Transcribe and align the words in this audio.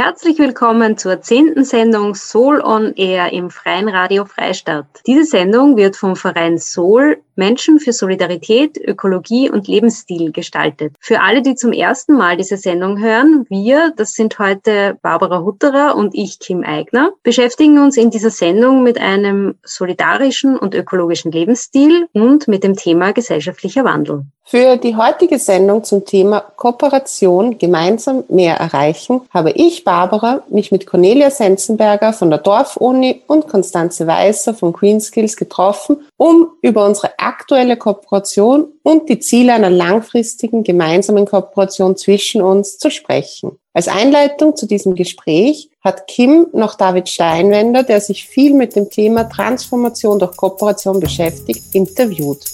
Herzlich 0.00 0.38
willkommen 0.38 0.96
zur 0.96 1.22
zehnten 1.22 1.64
Sendung 1.64 2.14
Soul 2.14 2.60
on 2.60 2.94
Air 2.94 3.32
im 3.32 3.50
Freien 3.50 3.88
Radio 3.88 4.26
Freistadt. 4.26 4.86
Diese 5.08 5.24
Sendung 5.24 5.76
wird 5.76 5.96
vom 5.96 6.14
Verein 6.14 6.56
Soul 6.56 7.20
Menschen 7.34 7.80
für 7.80 7.92
Solidarität, 7.92 8.78
Ökologie 8.78 9.50
und 9.50 9.66
Lebensstil 9.66 10.30
gestaltet. 10.30 10.94
Für 11.00 11.20
alle, 11.20 11.42
die 11.42 11.56
zum 11.56 11.72
ersten 11.72 12.16
Mal 12.16 12.36
diese 12.36 12.56
Sendung 12.56 13.00
hören, 13.00 13.44
wir, 13.48 13.92
das 13.96 14.12
sind 14.12 14.38
heute 14.38 14.96
Barbara 15.02 15.42
Hutterer 15.42 15.96
und 15.96 16.14
ich, 16.14 16.38
Kim 16.38 16.62
Eigner, 16.62 17.10
beschäftigen 17.24 17.80
uns 17.80 17.96
in 17.96 18.10
dieser 18.10 18.30
Sendung 18.30 18.84
mit 18.84 19.00
einem 19.00 19.56
solidarischen 19.64 20.56
und 20.56 20.76
ökologischen 20.76 21.32
Lebensstil 21.32 22.06
und 22.12 22.46
mit 22.46 22.62
dem 22.62 22.76
Thema 22.76 23.12
gesellschaftlicher 23.12 23.82
Wandel. 23.82 24.26
Für 24.50 24.78
die 24.78 24.96
heutige 24.96 25.38
Sendung 25.38 25.84
zum 25.84 26.06
Thema 26.06 26.40
Kooperation 26.40 27.58
gemeinsam 27.58 28.24
mehr 28.30 28.56
erreichen, 28.56 29.20
habe 29.28 29.50
ich, 29.50 29.84
Barbara, 29.84 30.42
mich 30.48 30.72
mit 30.72 30.86
Cornelia 30.86 31.30
Senzenberger 31.30 32.14
von 32.14 32.30
der 32.30 32.38
Dorfuni 32.38 33.24
und 33.26 33.46
Konstanze 33.46 34.06
Weißer 34.06 34.54
von 34.54 34.72
Green 34.72 35.02
Skills 35.02 35.36
getroffen, 35.36 35.98
um 36.16 36.48
über 36.62 36.86
unsere 36.86 37.18
aktuelle 37.18 37.76
Kooperation 37.76 38.68
und 38.82 39.10
die 39.10 39.18
Ziele 39.18 39.52
einer 39.52 39.68
langfristigen 39.68 40.64
gemeinsamen 40.64 41.26
Kooperation 41.26 41.98
zwischen 41.98 42.40
uns 42.40 42.78
zu 42.78 42.90
sprechen. 42.90 43.58
Als 43.74 43.86
Einleitung 43.86 44.56
zu 44.56 44.64
diesem 44.64 44.94
Gespräch 44.94 45.68
hat 45.84 46.06
Kim 46.06 46.46
noch 46.54 46.74
David 46.74 47.10
Steinwender, 47.10 47.82
der 47.82 48.00
sich 48.00 48.26
viel 48.26 48.54
mit 48.54 48.76
dem 48.76 48.88
Thema 48.88 49.24
Transformation 49.24 50.18
durch 50.18 50.34
Kooperation 50.38 51.00
beschäftigt, 51.00 51.74
interviewt. 51.74 52.46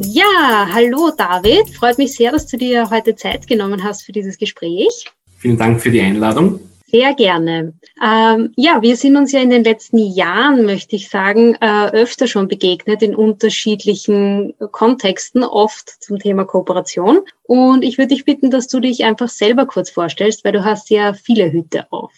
Ja, 0.00 0.68
hallo 0.72 1.10
David. 1.16 1.68
Freut 1.74 1.98
mich 1.98 2.14
sehr, 2.14 2.32
dass 2.32 2.46
du 2.46 2.56
dir 2.56 2.90
heute 2.90 3.14
Zeit 3.14 3.46
genommen 3.46 3.82
hast 3.84 4.02
für 4.02 4.12
dieses 4.12 4.38
Gespräch. 4.38 5.06
Vielen 5.38 5.58
Dank 5.58 5.80
für 5.80 5.90
die 5.90 6.00
Einladung. 6.00 6.60
Sehr 6.86 7.14
gerne. 7.14 7.72
Ähm, 8.04 8.52
ja, 8.56 8.82
wir 8.82 8.96
sind 8.96 9.16
uns 9.16 9.32
ja 9.32 9.40
in 9.40 9.48
den 9.48 9.64
letzten 9.64 9.96
Jahren, 9.96 10.66
möchte 10.66 10.94
ich 10.94 11.08
sagen, 11.08 11.56
äh, 11.60 11.88
öfter 11.90 12.26
schon 12.26 12.48
begegnet 12.48 13.02
in 13.02 13.16
unterschiedlichen 13.16 14.54
Kontexten, 14.72 15.42
oft 15.42 15.88
zum 16.02 16.18
Thema 16.18 16.44
Kooperation. 16.44 17.20
Und 17.44 17.82
ich 17.82 17.96
würde 17.96 18.14
dich 18.14 18.26
bitten, 18.26 18.50
dass 18.50 18.68
du 18.68 18.78
dich 18.78 19.04
einfach 19.04 19.30
selber 19.30 19.64
kurz 19.64 19.88
vorstellst, 19.88 20.44
weil 20.44 20.52
du 20.52 20.64
hast 20.64 20.90
ja 20.90 21.14
viele 21.14 21.50
Hüte 21.50 21.90
auf. 21.90 22.12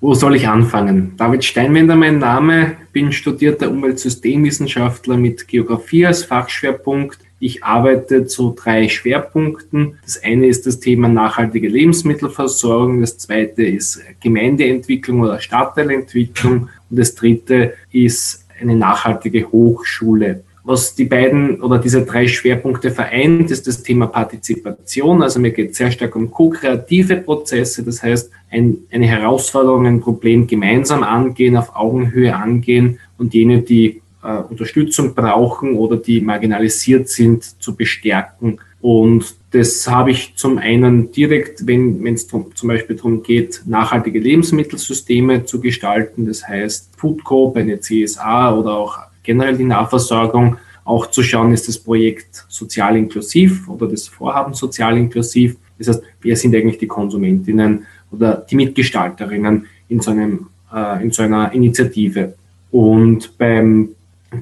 Wo 0.00 0.14
soll 0.14 0.36
ich 0.36 0.46
anfangen? 0.46 1.14
David 1.16 1.44
Steinwender, 1.44 1.96
mein 1.96 2.18
Name, 2.18 2.76
bin 2.92 3.12
studierter 3.12 3.70
Umweltsystemwissenschaftler 3.70 5.16
mit 5.16 5.48
Geografie 5.48 6.06
als 6.06 6.24
Fachschwerpunkt 6.24 7.18
ich 7.40 7.62
arbeite 7.62 8.26
zu 8.26 8.54
drei 8.56 8.88
Schwerpunkten. 8.88 9.98
Das 10.02 10.22
eine 10.22 10.46
ist 10.46 10.66
das 10.66 10.80
Thema 10.80 11.08
nachhaltige 11.08 11.68
Lebensmittelversorgung, 11.68 13.00
das 13.00 13.18
zweite 13.18 13.62
ist 13.62 14.02
Gemeindeentwicklung 14.20 15.20
oder 15.20 15.40
Stadtteilentwicklung 15.40 16.68
und 16.90 16.98
das 16.98 17.14
dritte 17.14 17.74
ist 17.92 18.44
eine 18.60 18.74
nachhaltige 18.74 19.50
Hochschule. 19.52 20.42
Was 20.68 20.94
die 20.94 21.06
beiden 21.06 21.62
oder 21.62 21.78
diese 21.78 22.04
drei 22.04 22.28
Schwerpunkte 22.28 22.90
vereint, 22.90 23.50
ist 23.50 23.66
das 23.66 23.82
Thema 23.82 24.06
Partizipation. 24.06 25.22
Also 25.22 25.40
mir 25.40 25.50
geht 25.50 25.70
es 25.70 25.78
sehr 25.78 25.90
stark 25.90 26.14
um 26.14 26.30
ko-kreative 26.30 27.16
Prozesse, 27.16 27.82
das 27.82 28.02
heißt 28.02 28.30
ein, 28.50 28.76
eine 28.92 29.06
Herausforderung, 29.06 29.86
ein 29.86 30.02
Problem 30.02 30.46
gemeinsam 30.46 31.04
angehen, 31.04 31.56
auf 31.56 31.74
Augenhöhe 31.74 32.36
angehen 32.36 32.98
und 33.16 33.32
jene, 33.32 33.62
die 33.62 34.02
äh, 34.22 34.42
Unterstützung 34.50 35.14
brauchen 35.14 35.74
oder 35.74 35.96
die 35.96 36.20
marginalisiert 36.20 37.08
sind, 37.08 37.44
zu 37.62 37.74
bestärken. 37.74 38.60
Und 38.82 39.36
das 39.52 39.88
habe 39.88 40.10
ich 40.10 40.34
zum 40.36 40.58
einen 40.58 41.10
direkt, 41.12 41.66
wenn 41.66 42.06
es 42.06 42.28
zum 42.28 42.52
Beispiel 42.64 42.96
darum 42.96 43.22
geht, 43.22 43.62
nachhaltige 43.64 44.18
Lebensmittelsysteme 44.18 45.46
zu 45.46 45.62
gestalten, 45.62 46.26
das 46.26 46.46
heißt 46.46 46.90
Food 46.94 47.24
Coop, 47.24 47.56
eine 47.56 47.80
CSA 47.80 48.54
oder 48.54 48.76
auch 48.76 48.98
generell 49.22 49.56
die 49.56 49.64
Nahversorgung, 49.64 50.56
auch 50.88 51.08
zu 51.08 51.22
schauen, 51.22 51.52
ist 51.52 51.68
das 51.68 51.78
Projekt 51.78 52.46
sozial 52.48 52.96
inklusiv 52.96 53.68
oder 53.68 53.86
das 53.86 54.08
Vorhaben 54.08 54.54
sozial 54.54 54.96
inklusiv. 54.96 55.56
Das 55.78 55.88
heißt, 55.88 56.02
wer 56.22 56.34
sind 56.34 56.54
eigentlich 56.54 56.78
die 56.78 56.86
Konsumentinnen 56.86 57.86
oder 58.10 58.46
die 58.50 58.56
Mitgestalterinnen 58.56 59.66
in 59.88 60.00
so, 60.00 60.10
einem, 60.10 60.46
äh, 60.74 61.02
in 61.02 61.10
so 61.10 61.22
einer 61.22 61.52
Initiative? 61.52 62.34
Und 62.70 63.36
beim 63.36 63.90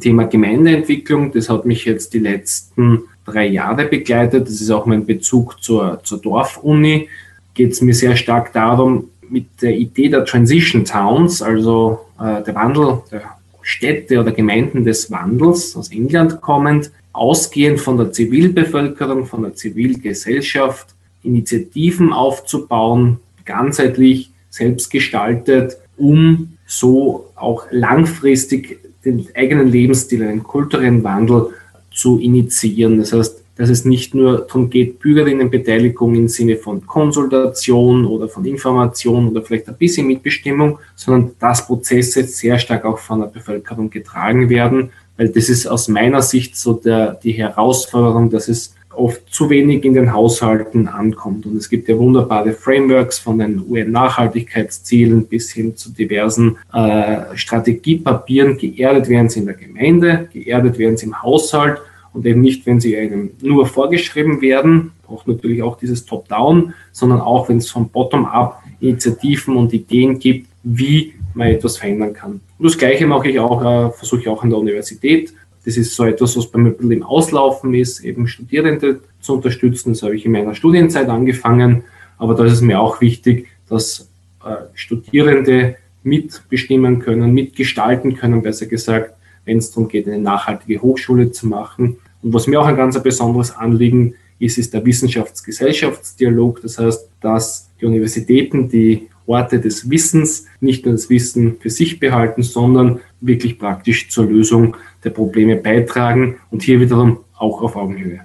Thema 0.01 0.25
Gemeindeentwicklung, 0.25 1.33
das 1.33 1.49
hat 1.51 1.67
mich 1.67 1.85
jetzt 1.85 2.15
die 2.15 2.21
letzten 2.21 3.03
drei 3.25 3.47
Jahre 3.47 3.87
begleitet. 3.87 4.47
Das 4.47 4.61
ist 4.61 4.71
auch 4.71 4.87
mein 4.87 5.05
Bezug 5.05 5.61
zur, 5.63 6.01
zur 6.05 6.19
Dorfuni. 6.19 7.09
Geht 7.55 7.73
es 7.73 7.81
mir 7.81 7.95
sehr 7.95 8.15
stark 8.15 8.53
darum, 8.53 9.11
mit 9.29 9.47
der 9.63 9.77
Idee 9.77 10.09
der 10.09 10.25
Transition 10.25 10.85
Towns, 10.85 11.43
also 11.43 12.07
äh, 12.21 12.43
der 12.45 12.55
Wandel 12.55 13.03
der 13.11 13.36
Städte 13.67 14.21
oder 14.21 14.31
Gemeinden 14.31 14.85
des 14.85 15.11
Wandels 15.11 15.75
aus 15.75 15.91
England 15.91 16.41
kommend, 16.41 16.93
ausgehend 17.13 17.81
von 17.81 17.97
der 17.97 18.13
Zivilbevölkerung, 18.13 19.27
von 19.27 19.43
der 19.43 19.57
Zivilgesellschaft, 19.57 20.95
Initiativen 21.25 22.13
aufzubauen, 22.13 23.19
ganzheitlich, 23.45 24.31
selbstgestaltet, 24.51 25.79
um 25.97 26.53
so 26.65 27.27
auch 27.35 27.67
langfristig 27.73 28.79
den 29.05 29.27
eigenen 29.35 29.73
Lebensstil, 29.73 30.23
einen 30.23 30.45
kulturellen 30.45 31.03
Wandel 31.03 31.49
zu 31.93 32.21
initiieren. 32.21 32.99
Das 32.99 33.13
heißt, 33.13 33.36
dass 33.57 33.71
es 33.71 33.85
nicht 33.85 34.15
nur 34.15 34.41
darum 34.41 34.71
geht, 34.71 34.99
Bürgerinnenbeteiligung 34.99 36.15
im 36.15 36.29
Sinne 36.29 36.57
von 36.57 36.87
Konsultation 36.87 38.07
oder 38.07 38.29
von 38.29 38.45
Information 38.45 39.29
oder 39.29 39.43
vielleicht 39.43 39.69
ein 39.69 39.77
bisschen 39.77 40.07
Mitbestimmung, 40.07 40.79
sondern 40.95 41.33
dass 41.39 41.67
Prozesse 41.67 42.25
sehr 42.25 42.59
stark 42.59 42.85
auch 42.85 42.99
von 42.99 43.21
der 43.21 43.27
Bevölkerung 43.29 43.91
getragen 43.91 44.51
werden, 44.51 44.91
weil 45.17 45.31
das 45.31 45.49
ist 45.49 45.67
aus 45.67 45.89
meiner 45.89 46.23
Sicht 46.23 46.57
so 46.57 46.75
der, 46.75 47.15
die 47.15 47.33
Herausforderung, 47.33 48.31
dass 48.31 48.49
es 48.49 48.75
oft 48.97 49.23
zu 49.33 49.51
wenig 49.51 49.85
in 49.85 49.95
den 49.95 50.13
Haushalten 50.13 50.89
ankommt. 50.89 51.47
Und 51.47 51.57
es 51.57 51.69
gibt 51.69 51.89
ja 51.89 51.97
wunderbare 51.99 52.53
Frameworks 52.53 53.19
von 53.19 53.39
den 53.39 53.63
UN-Nachhaltigkeitszielen 53.69 55.27
bis 55.27 55.53
hin 55.53 55.77
zu 55.77 55.93
diversen 55.93 56.57
äh, 56.73 57.35
Strategiepapieren. 57.35 58.57
Geerdet 58.57 59.09
werden 59.09 59.29
sie 59.29 59.41
in 59.41 59.47
der 59.47 59.55
Gemeinde, 59.55 60.29
geerdet 60.33 60.79
werden 60.79 60.97
sie 60.97 61.07
im 61.07 61.23
Haushalt 61.23 61.79
und 62.17 62.25
eben 62.25 62.41
nicht, 62.41 62.65
wenn 62.65 62.81
sie 62.81 62.97
einem 62.97 63.33
nur 63.43 63.67
vorgeschrieben 63.67 64.41
werden, 64.41 64.93
auch 65.07 65.27
natürlich 65.27 65.63
auch 65.63 65.77
dieses 65.77 66.07
Top-Down, 66.07 66.73
sondern 66.91 67.21
auch, 67.21 67.51
wenn 67.51 67.59
es 67.59 67.71
von 67.71 67.91
Bottom-up 67.91 68.63
Initiativen 68.81 69.55
und 69.55 69.75
Ideen 69.75 70.19
gibt, 70.19 70.49
wie 70.63 71.13
man 71.35 71.49
etwas 71.49 71.77
verändern 71.77 72.15
kann. 72.15 72.41
Und 72.59 72.65
das 72.65 72.79
Gleiche 72.79 73.07
mache 73.07 73.29
ich 73.29 73.39
auch, 73.39 73.61
äh, 73.61 73.91
versuche 73.93 74.23
ich 74.23 74.29
auch 74.29 74.43
an 74.43 74.49
der 74.49 74.59
Universität. 74.59 75.35
Das 75.67 75.77
ist 75.77 75.95
so 75.95 76.05
etwas, 76.05 76.39
was 76.39 76.51
bei 76.51 76.59
mir 76.59 76.71
ein 76.71 76.77
bisschen 76.77 76.93
im 76.93 77.03
Auslaufen 77.03 77.75
ist, 77.75 78.01
eben 78.01 78.27
Studierende 78.27 79.01
zu 79.21 79.35
unterstützen. 79.35 79.93
Das 79.93 80.03
habe 80.03 80.17
ich 80.17 80.25
in 80.25 80.33
meiner 80.33 80.55
Studienzeit 80.55 81.11
angefangen. 81.11 81.85
Aber 82.17 82.35
da 82.35 82.47
ist 82.47 82.53
es 82.53 82.61
mir 82.63 82.81
auch 82.81 83.03
wichtig, 83.03 83.49
dass 83.69 84.09
äh, 84.43 84.55
Studierende 84.73 85.77
mitbestimmen 86.03 87.01
können, 87.01 87.35
mitgestalten 87.35 88.17
können, 88.17 88.41
besser 88.41 88.65
gesagt, 88.65 89.13
wenn 89.45 89.59
es 89.59 89.71
darum 89.71 89.89
geht, 89.89 90.07
eine 90.07 90.19
nachhaltige 90.19 90.81
Hochschule 90.81 91.31
zu 91.31 91.47
machen. 91.47 91.99
Und 92.27 92.35
was 92.35 92.49
mir 92.49 92.61
auch 92.61 92.67
ein 92.67 92.75
ganz 92.75 93.01
besonderes 93.01 93.57
Anliegen 93.57 94.17
ist, 94.41 94.59
ist 94.59 94.75
der 94.75 94.85
Wissenschafts-Gesellschaftsdialog. 94.85 96.61
Das 96.61 96.77
heißt, 96.77 97.09
dass 97.21 97.71
die 97.81 97.87
Universitäten 97.87 98.69
die 98.69 99.09
Orte 99.29 99.61
des 99.61 99.89
Wissens 99.89 100.47
nicht 100.59 100.85
nur 100.85 100.95
das 100.95 101.09
Wissen 101.09 101.57
für 101.61 101.71
sich 101.71 102.01
behalten, 102.01 102.43
sondern 102.43 102.99
wirklich 103.21 103.61
praktisch 103.61 104.11
zur 104.11 104.25
Lösung 104.25 104.77
der 105.05 105.11
Probleme 105.11 105.55
beitragen 105.55 106.39
und 106.51 106.65
hier 106.65 106.81
wiederum 106.81 107.21
auch 107.39 107.63
auf 107.63 107.77
Augenhöhe. 107.77 108.23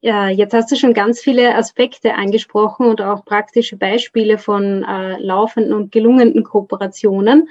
Ja, 0.00 0.28
jetzt 0.28 0.52
hast 0.52 0.72
du 0.72 0.76
schon 0.76 0.92
ganz 0.92 1.20
viele 1.20 1.54
Aspekte 1.54 2.14
angesprochen 2.14 2.86
und 2.86 3.00
auch 3.00 3.24
praktische 3.24 3.76
Beispiele 3.76 4.38
von 4.38 4.82
äh, 4.82 5.16
laufenden 5.20 5.74
und 5.74 5.92
gelungenen 5.92 6.42
Kooperationen. 6.42 7.48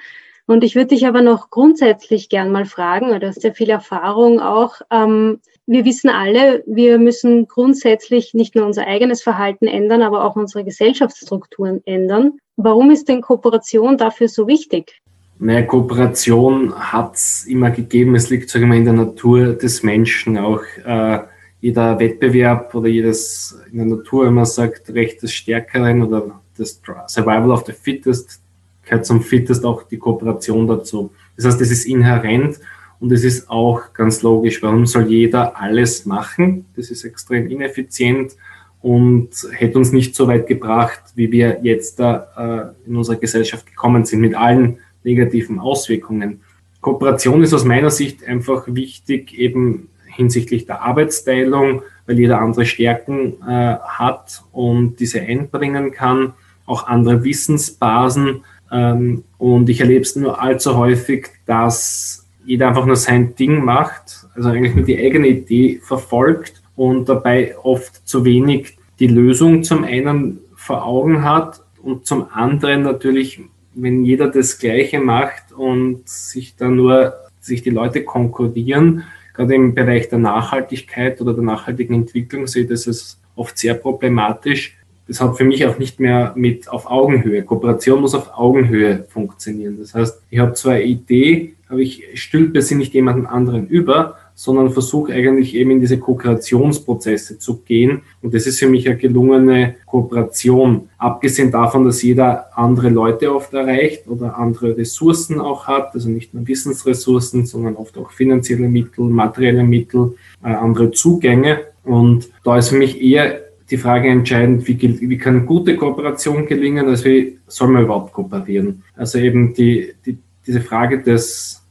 Und 0.47 0.65
ich 0.65 0.75
würde 0.75 0.87
dich 0.87 1.07
aber 1.07 1.21
noch 1.21 1.49
grundsätzlich 1.49 2.27
gern 2.27 2.51
mal 2.51 2.65
fragen, 2.65 3.17
du 3.17 3.25
hast 3.25 3.43
ja 3.45 3.53
viel 3.53 3.69
Erfahrung 3.69 4.41
auch. 4.41 4.81
Ähm, 4.91 5.39
wir 5.67 5.83
wissen 5.83 6.09
alle, 6.09 6.63
wir 6.65 6.97
müssen 6.97 7.47
grundsätzlich 7.47 8.33
nicht 8.33 8.55
nur 8.55 8.65
unser 8.65 8.87
eigenes 8.87 9.21
Verhalten 9.21 9.67
ändern, 9.67 10.01
aber 10.01 10.23
auch 10.23 10.37
unsere 10.37 10.63
Gesellschaftsstrukturen 10.63 11.81
ändern. 11.85 12.39
Warum 12.55 12.89
ist 12.89 13.09
denn 13.09 13.21
Kooperation 13.21 13.97
dafür 13.97 14.29
so 14.29 14.47
wichtig? 14.47 15.01
Naja, 15.39 15.63
Kooperation 15.63 16.73
hat 16.73 17.15
es 17.15 17.45
immer 17.45 17.69
gegeben. 17.69 18.15
Es 18.15 18.29
liegt, 18.29 18.53
wir, 18.55 18.73
in 18.73 18.85
der 18.85 18.93
Natur 18.93 19.53
des 19.53 19.83
Menschen. 19.83 20.37
Auch 20.37 20.63
äh, 20.85 21.19
jeder 21.59 21.99
Wettbewerb 21.99 22.73
oder 22.73 22.87
jedes 22.87 23.59
in 23.71 23.77
der 23.77 23.87
Natur, 23.87 24.25
wenn 24.25 24.33
man 24.33 24.45
sagt, 24.45 24.89
Recht 24.89 25.21
des 25.21 25.33
Stärkeren 25.33 26.01
oder 26.01 26.39
das 26.57 26.81
Survival 27.07 27.51
of 27.51 27.65
the 27.65 27.73
Fittest, 27.73 28.41
gehört 28.83 29.05
zum 29.05 29.21
Fittest 29.21 29.65
auch 29.65 29.83
die 29.83 29.97
Kooperation 29.97 30.65
dazu. 30.65 31.11
Das 31.35 31.45
heißt, 31.45 31.61
es 31.61 31.71
ist 31.71 31.85
inhärent 31.85 32.57
und 32.99 33.11
es 33.11 33.23
ist 33.23 33.49
auch 33.49 33.93
ganz 33.93 34.21
logisch. 34.21 34.61
Warum 34.63 34.85
soll 34.85 35.07
jeder 35.07 35.59
alles 35.59 36.05
machen? 36.05 36.65
Das 36.75 36.89
ist 36.89 37.03
extrem 37.03 37.49
ineffizient 37.49 38.35
und 38.81 39.29
hätte 39.51 39.77
uns 39.77 39.91
nicht 39.91 40.15
so 40.15 40.27
weit 40.27 40.47
gebracht, 40.47 41.01
wie 41.15 41.31
wir 41.31 41.59
jetzt 41.63 41.99
da 41.99 42.73
äh, 42.85 42.89
in 42.89 42.95
unserer 42.95 43.17
Gesellschaft 43.17 43.65
gekommen 43.65 44.05
sind, 44.05 44.21
mit 44.21 44.35
allen 44.35 44.79
negativen 45.03 45.59
Auswirkungen. 45.59 46.41
Kooperation 46.81 47.43
ist 47.43 47.53
aus 47.53 47.65
meiner 47.65 47.89
Sicht 47.89 48.25
einfach 48.25 48.63
wichtig, 48.67 49.33
eben 49.33 49.89
hinsichtlich 50.05 50.65
der 50.65 50.81
Arbeitsteilung, 50.81 51.81
weil 52.05 52.19
jeder 52.19 52.39
andere 52.39 52.65
Stärken 52.65 53.41
äh, 53.41 53.77
hat 53.77 54.43
und 54.51 54.99
diese 54.99 55.21
einbringen 55.21 55.91
kann, 55.91 56.33
auch 56.65 56.87
andere 56.87 57.23
Wissensbasen. 57.23 58.43
Ähm, 58.71 59.23
und 59.37 59.69
ich 59.69 59.81
erlebe 59.81 60.01
es 60.01 60.15
nur 60.15 60.41
allzu 60.41 60.77
häufig, 60.77 61.29
dass 61.45 62.26
jeder 62.47 62.69
einfach 62.69 62.85
nur 62.85 62.95
sein 62.95 63.35
Ding 63.35 63.63
macht, 63.63 64.25
also 64.33 64.49
eigentlich 64.49 64.73
nur 64.73 64.85
die 64.85 64.97
eigene 64.97 65.27
Idee 65.27 65.81
verfolgt 65.83 66.63
und 66.77 67.09
dabei 67.09 67.57
oft 67.61 68.07
zu 68.07 68.23
wenig 68.23 68.77
die 68.99 69.07
Lösung 69.07 69.63
zum 69.63 69.83
einen 69.83 70.39
vor 70.55 70.85
Augen 70.85 71.25
hat 71.25 71.61
und 71.83 72.05
zum 72.05 72.27
anderen 72.31 72.83
natürlich, 72.83 73.41
wenn 73.75 74.05
jeder 74.05 74.29
das 74.29 74.59
Gleiche 74.59 74.99
macht 74.99 75.51
und 75.51 76.07
sich 76.07 76.55
dann 76.55 76.77
nur 76.77 77.15
sich 77.41 77.63
die 77.63 77.69
Leute 77.69 78.05
konkurrieren, 78.05 79.03
gerade 79.33 79.53
im 79.53 79.75
Bereich 79.75 80.07
der 80.07 80.19
Nachhaltigkeit 80.19 81.19
oder 81.19 81.33
der 81.33 81.43
nachhaltigen 81.43 81.95
Entwicklung 81.95 82.47
sehe 82.47 82.63
ich 82.63 82.69
das 82.69 82.87
ist 82.87 83.19
oft 83.35 83.57
sehr 83.57 83.73
problematisch. 83.73 84.77
Das 85.05 85.19
hat 85.21 85.37
für 85.37 85.43
mich 85.43 85.65
auch 85.65 85.77
nicht 85.77 85.99
mehr 85.99 86.33
mit 86.35 86.69
auf 86.69 86.89
Augenhöhe. 86.89 87.43
Kooperation 87.43 88.01
muss 88.01 88.15
auf 88.15 88.37
Augenhöhe 88.37 89.05
funktionieren. 89.09 89.77
Das 89.79 89.93
heißt, 89.93 90.21
ich 90.29 90.39
habe 90.39 90.53
zwar 90.53 90.73
eine 90.73 90.83
Idee, 90.83 91.53
aber 91.69 91.79
ich 91.79 92.03
stülpe 92.13 92.61
sie 92.61 92.75
nicht 92.75 92.93
jemandem 92.93 93.27
anderen 93.27 93.67
über, 93.67 94.15
sondern 94.33 94.69
versuche 94.69 95.13
eigentlich 95.13 95.55
eben 95.55 95.71
in 95.71 95.79
diese 95.79 95.97
Kooperationsprozesse 95.97 97.39
zu 97.39 97.57
gehen. 97.57 98.01
Und 98.21 98.35
das 98.35 98.45
ist 98.45 98.59
für 98.59 98.69
mich 98.69 98.87
eine 98.87 98.97
gelungene 98.97 99.75
Kooperation. 99.87 100.89
Abgesehen 100.99 101.51
davon, 101.51 101.85
dass 101.85 102.03
jeder 102.03 102.55
andere 102.55 102.89
Leute 102.89 103.33
oft 103.33 103.53
erreicht 103.53 104.07
oder 104.07 104.37
andere 104.37 104.77
Ressourcen 104.77 105.41
auch 105.41 105.67
hat, 105.67 105.95
also 105.95 106.09
nicht 106.09 106.35
nur 106.35 106.47
Wissensressourcen, 106.47 107.47
sondern 107.47 107.75
oft 107.75 107.97
auch 107.97 108.11
finanzielle 108.11 108.67
Mittel, 108.67 109.05
materielle 109.05 109.63
Mittel, 109.63 110.15
äh, 110.43 110.49
andere 110.49 110.91
Zugänge. 110.91 111.61
Und 111.83 112.29
da 112.43 112.57
ist 112.57 112.69
für 112.69 112.77
mich 112.77 113.01
eher 113.01 113.41
die 113.71 113.77
Frage 113.77 114.07
entscheidend, 114.07 114.67
wie, 114.67 114.79
wie 115.01 115.17
kann 115.17 115.45
gute 115.45 115.75
Kooperation 115.75 116.45
gelingen, 116.45 116.87
also 116.87 117.05
wie 117.05 117.39
soll 117.47 117.69
man 117.69 117.83
überhaupt 117.83 118.13
kooperieren? 118.13 118.83
Also 118.95 119.17
eben 119.17 119.53
die, 119.53 119.93
die, 120.05 120.17
diese 120.47 120.61
Frage 120.61 121.01
des 121.01 121.63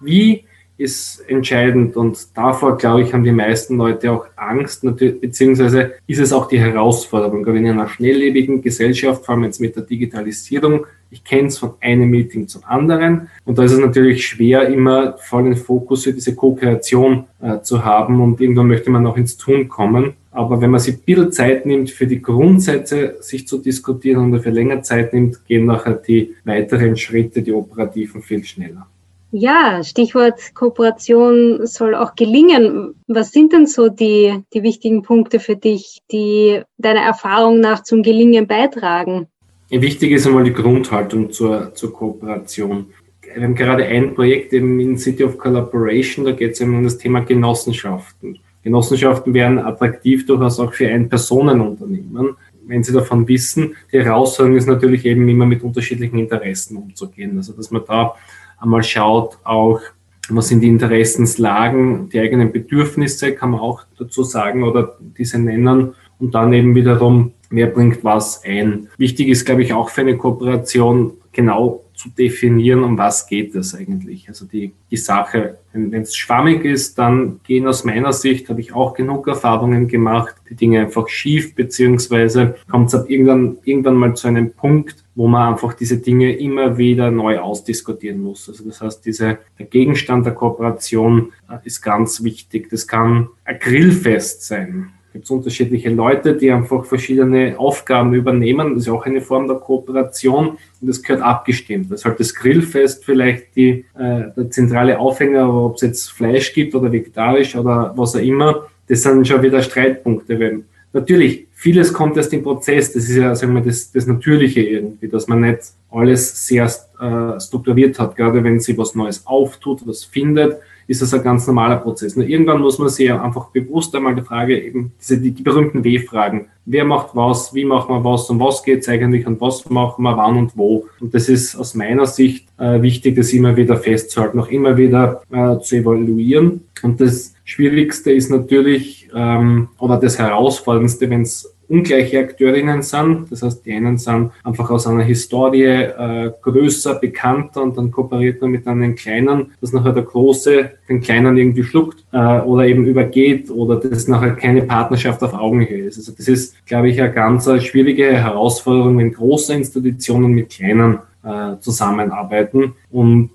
Wie 0.00 0.44
ist 0.78 1.22
entscheidend 1.28 1.96
und 1.96 2.36
davor, 2.36 2.76
glaube 2.76 3.02
ich, 3.02 3.12
haben 3.12 3.22
die 3.22 3.30
meisten 3.30 3.76
Leute 3.76 4.10
auch 4.10 4.26
Angst, 4.36 4.82
beziehungsweise 4.82 5.92
ist 6.06 6.18
es 6.18 6.32
auch 6.32 6.48
die 6.48 6.58
Herausforderung, 6.58 7.42
gerade 7.42 7.58
in 7.58 7.68
einer 7.68 7.88
schnelllebigen 7.88 8.62
Gesellschaft, 8.62 9.24
vor 9.24 9.34
allem 9.34 9.44
jetzt 9.44 9.60
mit 9.60 9.76
der 9.76 9.84
Digitalisierung. 9.84 10.86
Ich 11.10 11.22
kenne 11.22 11.48
es 11.48 11.58
von 11.58 11.74
einem 11.80 12.08
Meeting 12.08 12.48
zum 12.48 12.64
anderen 12.64 13.28
und 13.44 13.58
da 13.58 13.64
ist 13.64 13.72
es 13.72 13.78
natürlich 13.78 14.26
schwer, 14.26 14.66
immer 14.68 15.18
vollen 15.18 15.56
Fokus 15.56 16.04
für 16.04 16.12
diese 16.12 16.34
Co-Kreation 16.34 17.24
äh, 17.40 17.60
zu 17.60 17.84
haben 17.84 18.20
und 18.20 18.40
irgendwann 18.40 18.68
möchte 18.68 18.90
man 18.90 19.06
auch 19.06 19.16
ins 19.16 19.36
Tun 19.36 19.68
kommen. 19.68 20.14
Aber 20.32 20.60
wenn 20.60 20.70
man 20.70 20.80
sich 20.80 20.96
ein 20.96 21.02
bisschen 21.02 21.32
Zeit 21.32 21.66
nimmt, 21.66 21.90
für 21.90 22.06
die 22.06 22.22
Grundsätze 22.22 23.16
sich 23.20 23.46
zu 23.46 23.58
diskutieren 23.58 24.24
und 24.24 24.32
dafür 24.32 24.52
länger 24.52 24.82
Zeit 24.82 25.12
nimmt, 25.12 25.44
gehen 25.46 25.66
nachher 25.66 25.94
die 25.94 26.34
weiteren 26.44 26.96
Schritte, 26.96 27.42
die 27.42 27.52
operativen, 27.52 28.22
viel 28.22 28.42
schneller. 28.42 28.86
Ja, 29.34 29.82
Stichwort 29.82 30.54
Kooperation 30.54 31.66
soll 31.66 31.94
auch 31.94 32.14
gelingen. 32.16 32.94
Was 33.06 33.32
sind 33.32 33.52
denn 33.52 33.66
so 33.66 33.88
die, 33.88 34.42
die 34.52 34.62
wichtigen 34.62 35.02
Punkte 35.02 35.40
für 35.40 35.56
dich, 35.56 36.00
die 36.10 36.60
deiner 36.76 37.00
Erfahrung 37.00 37.60
nach 37.60 37.82
zum 37.82 38.02
Gelingen 38.02 38.46
beitragen? 38.46 39.28
Wichtig 39.70 40.12
ist 40.12 40.26
einmal 40.26 40.44
die 40.44 40.52
Grundhaltung 40.52 41.30
zur, 41.30 41.74
zur 41.74 41.94
Kooperation. 41.94 42.92
Wir 43.22 43.42
haben 43.42 43.54
gerade 43.54 43.84
ein 43.84 44.14
Projekt 44.14 44.52
eben 44.52 44.78
in 44.78 44.98
City 44.98 45.24
of 45.24 45.38
Collaboration, 45.38 46.26
da 46.26 46.32
geht 46.32 46.52
es 46.52 46.60
eben 46.60 46.76
um 46.76 46.84
das 46.84 46.98
Thema 46.98 47.20
Genossenschaften. 47.20 48.38
Genossenschaften 48.62 49.34
wären 49.34 49.58
attraktiv 49.58 50.26
durchaus 50.26 50.60
auch 50.60 50.72
für 50.72 50.88
ein-Personen-Unternehmen, 50.88 52.36
wenn 52.66 52.82
sie 52.82 52.92
davon 52.92 53.26
wissen. 53.26 53.74
Die 53.92 54.00
Herausforderung 54.00 54.56
ist 54.56 54.68
natürlich 54.68 55.04
eben 55.04 55.28
immer 55.28 55.46
mit 55.46 55.62
unterschiedlichen 55.62 56.18
Interessen 56.18 56.76
umzugehen. 56.76 57.36
Also 57.36 57.52
dass 57.52 57.70
man 57.70 57.82
da 57.86 58.14
einmal 58.58 58.82
schaut, 58.82 59.38
auch 59.44 59.80
was 60.28 60.48
sind 60.48 60.60
die 60.60 60.68
Interessenslagen, 60.68 62.08
die 62.08 62.20
eigenen 62.20 62.52
Bedürfnisse, 62.52 63.32
kann 63.32 63.50
man 63.50 63.60
auch 63.60 63.82
dazu 63.98 64.22
sagen 64.22 64.62
oder 64.62 64.96
diese 65.18 65.38
nennen 65.38 65.94
und 66.18 66.34
dann 66.34 66.52
eben 66.52 66.74
wiederum, 66.76 67.32
wer 67.50 67.66
bringt 67.66 68.04
was 68.04 68.44
ein. 68.44 68.88
Wichtig 68.96 69.28
ist, 69.28 69.44
glaube 69.44 69.62
ich, 69.62 69.72
auch 69.72 69.90
für 69.90 70.02
eine 70.02 70.16
Kooperation 70.16 71.14
genau 71.32 71.84
zu 71.94 72.08
definieren, 72.08 72.82
um 72.82 72.98
was 72.98 73.26
geht 73.26 73.54
es 73.54 73.74
eigentlich. 73.74 74.28
Also 74.28 74.46
die, 74.46 74.72
die 74.90 74.96
Sache, 74.96 75.58
wenn 75.72 76.02
es 76.02 76.16
schwammig 76.16 76.64
ist, 76.64 76.98
dann 76.98 77.40
gehen 77.44 77.66
aus 77.66 77.84
meiner 77.84 78.12
Sicht, 78.12 78.48
habe 78.48 78.60
ich 78.60 78.74
auch 78.74 78.94
genug 78.94 79.28
Erfahrungen 79.28 79.88
gemacht, 79.88 80.34
die 80.50 80.54
Dinge 80.54 80.80
einfach 80.80 81.08
schief, 81.08 81.54
beziehungsweise 81.54 82.56
kommt 82.70 82.88
es 82.88 82.94
ab 82.94 83.08
irgendwann, 83.08 83.58
irgendwann 83.64 83.94
mal 83.94 84.14
zu 84.14 84.28
einem 84.28 84.52
Punkt, 84.52 85.04
wo 85.14 85.28
man 85.28 85.52
einfach 85.52 85.74
diese 85.74 85.98
Dinge 85.98 86.36
immer 86.36 86.78
wieder 86.78 87.10
neu 87.10 87.38
ausdiskutieren 87.38 88.20
muss. 88.20 88.48
Also 88.48 88.64
das 88.64 88.80
heißt, 88.80 89.04
diese, 89.04 89.38
der 89.58 89.66
Gegenstand 89.66 90.26
der 90.26 90.34
Kooperation 90.34 91.32
äh, 91.48 91.58
ist 91.64 91.82
ganz 91.82 92.24
wichtig. 92.24 92.68
Das 92.70 92.86
kann 92.86 93.28
ein 93.44 93.58
Grillfest 93.58 94.44
sein 94.44 94.90
gibt 95.12 95.24
es 95.24 95.30
unterschiedliche 95.30 95.90
Leute, 95.90 96.34
die 96.34 96.50
einfach 96.50 96.84
verschiedene 96.84 97.58
Aufgaben 97.58 98.14
übernehmen. 98.14 98.74
Das 98.74 98.84
ist 98.84 98.88
auch 98.88 99.04
eine 99.04 99.20
Form 99.20 99.46
der 99.46 99.56
Kooperation 99.56 100.58
und 100.80 100.88
das 100.88 101.02
gehört 101.02 101.22
abgestimmt. 101.22 101.90
Das 101.90 102.00
ist 102.00 102.04
halt 102.06 102.18
das 102.18 102.34
Grillfest 102.34 103.04
vielleicht 103.04 103.54
die, 103.54 103.84
äh, 103.98 104.30
der 104.36 104.50
zentrale 104.50 104.98
Aufhänger, 104.98 105.44
aber 105.44 105.66
ob 105.66 105.76
es 105.76 105.82
jetzt 105.82 106.10
Fleisch 106.10 106.52
gibt 106.54 106.74
oder 106.74 106.90
vegetarisch 106.90 107.54
oder 107.54 107.92
was 107.94 108.16
auch 108.16 108.20
immer, 108.20 108.66
das 108.88 109.02
sind 109.02 109.26
schon 109.28 109.42
wieder 109.42 109.62
Streitpunkte. 109.62 110.38
Weil 110.40 110.62
natürlich, 110.92 111.46
vieles 111.52 111.92
kommt 111.92 112.16
erst 112.16 112.32
im 112.32 112.42
Prozess. 112.42 112.92
Das 112.92 113.04
ist 113.04 113.16
ja, 113.16 113.34
sagen 113.34 113.54
wir, 113.54 113.62
das, 113.62 113.92
das 113.92 114.06
Natürliche 114.06 114.60
irgendwie, 114.60 115.08
dass 115.08 115.28
man 115.28 115.42
nicht 115.42 115.60
alles 115.90 116.46
sehr 116.46 116.64
äh, 116.64 117.38
strukturiert 117.40 117.98
hat, 117.98 118.16
gerade 118.16 118.42
wenn 118.42 118.60
sie 118.60 118.76
was 118.78 118.94
Neues 118.94 119.26
auftut, 119.26 119.86
was 119.86 120.04
findet 120.04 120.58
ist 120.86 121.02
das 121.02 121.14
ein 121.14 121.22
ganz 121.22 121.46
normaler 121.46 121.76
Prozess. 121.76 122.16
Nur 122.16 122.26
irgendwann 122.26 122.60
muss 122.60 122.78
man 122.78 122.88
sich 122.88 123.12
einfach 123.12 123.48
bewusst 123.48 123.94
einmal 123.94 124.14
die 124.14 124.22
Frage 124.22 124.60
eben, 124.60 124.92
diese, 125.00 125.18
die, 125.18 125.30
die 125.30 125.42
berühmten 125.42 125.84
W-Fragen. 125.84 126.46
Wer 126.64 126.84
macht 126.84 127.14
was? 127.14 127.54
Wie 127.54 127.64
machen 127.64 127.94
wir 127.94 128.04
was? 128.04 128.30
Um 128.30 128.38
was 128.38 128.62
geht 128.62 128.80
es 128.80 128.88
eigentlich? 128.88 129.26
Und 129.26 129.40
was 129.40 129.68
machen 129.68 130.02
wir 130.02 130.16
wann 130.16 130.36
und 130.36 130.56
wo? 130.56 130.86
Und 131.00 131.14
das 131.14 131.28
ist 131.28 131.56
aus 131.56 131.74
meiner 131.74 132.06
Sicht 132.06 132.46
äh, 132.58 132.80
wichtig, 132.82 133.16
das 133.16 133.32
immer 133.32 133.56
wieder 133.56 133.76
festzuhalten, 133.76 134.38
auch 134.38 134.48
immer 134.48 134.76
wieder 134.76 135.22
äh, 135.30 135.58
zu 135.60 135.76
evaluieren. 135.76 136.62
Und 136.82 137.00
das 137.00 137.34
Schwierigste 137.44 138.12
ist 138.12 138.30
natürlich, 138.30 139.08
ähm, 139.14 139.68
oder 139.78 139.96
das 139.98 140.18
Herausforderndste, 140.18 141.10
wenn 141.10 141.22
es 141.22 141.51
ungleiche 141.72 142.20
Akteurinnen 142.20 142.82
sind. 142.82 143.32
Das 143.32 143.42
heißt, 143.42 143.64
die 143.64 143.72
einen 143.72 143.96
sind 143.96 144.30
einfach 144.44 144.70
aus 144.70 144.86
einer 144.86 145.02
Historie 145.02 145.64
äh, 145.64 146.30
größer, 146.42 146.96
bekannter 146.96 147.62
und 147.62 147.78
dann 147.78 147.90
kooperiert 147.90 148.42
man 148.42 148.50
mit 148.50 148.66
einem 148.66 148.94
kleinen, 148.94 149.52
dass 149.60 149.72
nachher 149.72 149.92
der 149.92 150.02
Große 150.02 150.70
den 150.88 151.00
Kleinen 151.00 151.38
irgendwie 151.38 151.64
schluckt 151.64 152.04
äh, 152.12 152.40
oder 152.40 152.66
eben 152.66 152.84
übergeht 152.84 153.50
oder 153.50 153.76
das 153.76 154.06
nachher 154.06 154.32
keine 154.32 154.62
Partnerschaft 154.62 155.22
auf 155.22 155.32
Augenhöhe 155.32 155.86
ist. 155.86 155.96
Also 155.96 156.12
das 156.12 156.28
ist, 156.28 156.66
glaube 156.66 156.90
ich, 156.90 157.00
eine 157.00 157.12
ganz 157.12 157.48
schwierige 157.62 158.12
Herausforderung, 158.12 158.98
wenn 158.98 159.12
große 159.12 159.54
Institutionen 159.54 160.32
mit 160.32 160.50
kleinen 160.50 160.98
äh, 161.24 161.58
zusammenarbeiten 161.60 162.74
und 162.90 163.30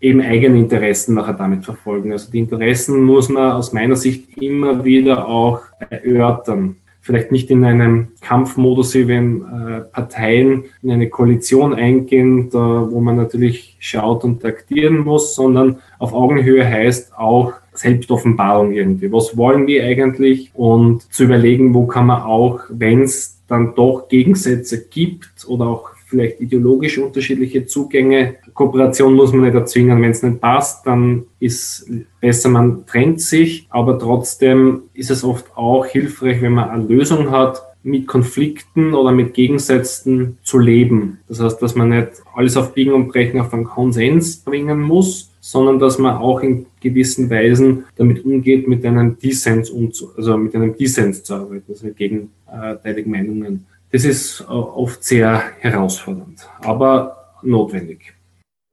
eben 0.00 0.20
eigene 0.20 0.58
Interessen 0.58 1.14
nachher 1.14 1.34
damit 1.34 1.64
verfolgen. 1.64 2.10
Also 2.10 2.30
die 2.32 2.40
Interessen 2.40 3.02
muss 3.02 3.28
man 3.28 3.52
aus 3.52 3.72
meiner 3.72 3.96
Sicht 3.96 4.36
immer 4.38 4.84
wieder 4.84 5.28
auch 5.28 5.60
erörtern 5.90 6.76
vielleicht 7.02 7.32
nicht 7.32 7.50
in 7.50 7.64
einem 7.64 8.08
Kampfmodus, 8.20 8.94
wie 8.94 9.08
wenn 9.08 9.42
äh, 9.42 9.80
Parteien 9.80 10.64
in 10.82 10.92
eine 10.92 11.10
Koalition 11.10 11.74
eingehen, 11.74 12.48
da, 12.50 12.88
wo 12.90 13.00
man 13.00 13.16
natürlich 13.16 13.76
schaut 13.80 14.24
und 14.24 14.40
taktieren 14.40 14.98
muss, 14.98 15.34
sondern 15.34 15.78
auf 15.98 16.14
Augenhöhe 16.14 16.64
heißt 16.64 17.18
auch 17.18 17.54
Selbstoffenbarung 17.74 18.72
irgendwie. 18.72 19.12
Was 19.12 19.36
wollen 19.36 19.66
wir 19.66 19.84
eigentlich? 19.84 20.52
Und 20.54 21.12
zu 21.12 21.24
überlegen, 21.24 21.74
wo 21.74 21.86
kann 21.86 22.06
man 22.06 22.22
auch, 22.22 22.60
wenn 22.70 23.02
es 23.02 23.40
dann 23.48 23.74
doch 23.74 24.08
Gegensätze 24.08 24.86
gibt 24.86 25.46
oder 25.48 25.66
auch 25.66 25.90
vielleicht 26.12 26.40
ideologisch 26.40 26.98
unterschiedliche 26.98 27.66
Zugänge. 27.66 28.36
Kooperation 28.52 29.14
muss 29.14 29.32
man 29.32 29.46
nicht 29.46 29.54
erzwingen. 29.54 30.00
Wenn 30.02 30.10
es 30.10 30.22
nicht 30.22 30.40
passt, 30.40 30.86
dann 30.86 31.24
ist 31.40 31.90
besser, 32.20 32.50
man 32.50 32.84
trennt 32.86 33.20
sich. 33.20 33.66
Aber 33.70 33.98
trotzdem 33.98 34.82
ist 34.92 35.10
es 35.10 35.24
oft 35.24 35.46
auch 35.56 35.86
hilfreich, 35.86 36.42
wenn 36.42 36.52
man 36.52 36.68
eine 36.68 36.84
Lösung 36.84 37.30
hat, 37.30 37.62
mit 37.82 38.06
Konflikten 38.06 38.94
oder 38.94 39.10
mit 39.10 39.34
Gegensätzen 39.34 40.38
zu 40.44 40.58
leben. 40.58 41.18
Das 41.28 41.40
heißt, 41.40 41.60
dass 41.60 41.74
man 41.74 41.88
nicht 41.88 42.22
alles 42.34 42.56
auf 42.56 42.74
Biegen 42.74 42.92
und 42.92 43.08
Brechen 43.08 43.40
auf 43.40 43.52
einen 43.52 43.64
Konsens 43.64 44.36
bringen 44.36 44.80
muss, 44.80 45.32
sondern 45.40 45.80
dass 45.80 45.98
man 45.98 46.16
auch 46.16 46.40
in 46.40 46.66
gewissen 46.80 47.28
Weisen 47.28 47.84
damit 47.96 48.24
umgeht, 48.24 48.68
mit 48.68 48.86
einem 48.86 49.18
Dissens 49.18 49.70
umzu 49.70 50.10
also 50.16 50.36
mit 50.36 50.54
einem 50.54 50.76
Dissens 50.76 51.24
zu 51.24 51.34
arbeiten, 51.34 51.64
also 51.68 51.86
mit 51.86 51.96
gegenteiligen 51.96 53.10
Meinungen. 53.10 53.66
Das 53.92 54.04
ist 54.04 54.40
äh, 54.40 54.44
oft 54.44 55.04
sehr 55.04 55.42
herausfordernd, 55.60 56.48
aber 56.62 57.36
notwendig. 57.42 58.14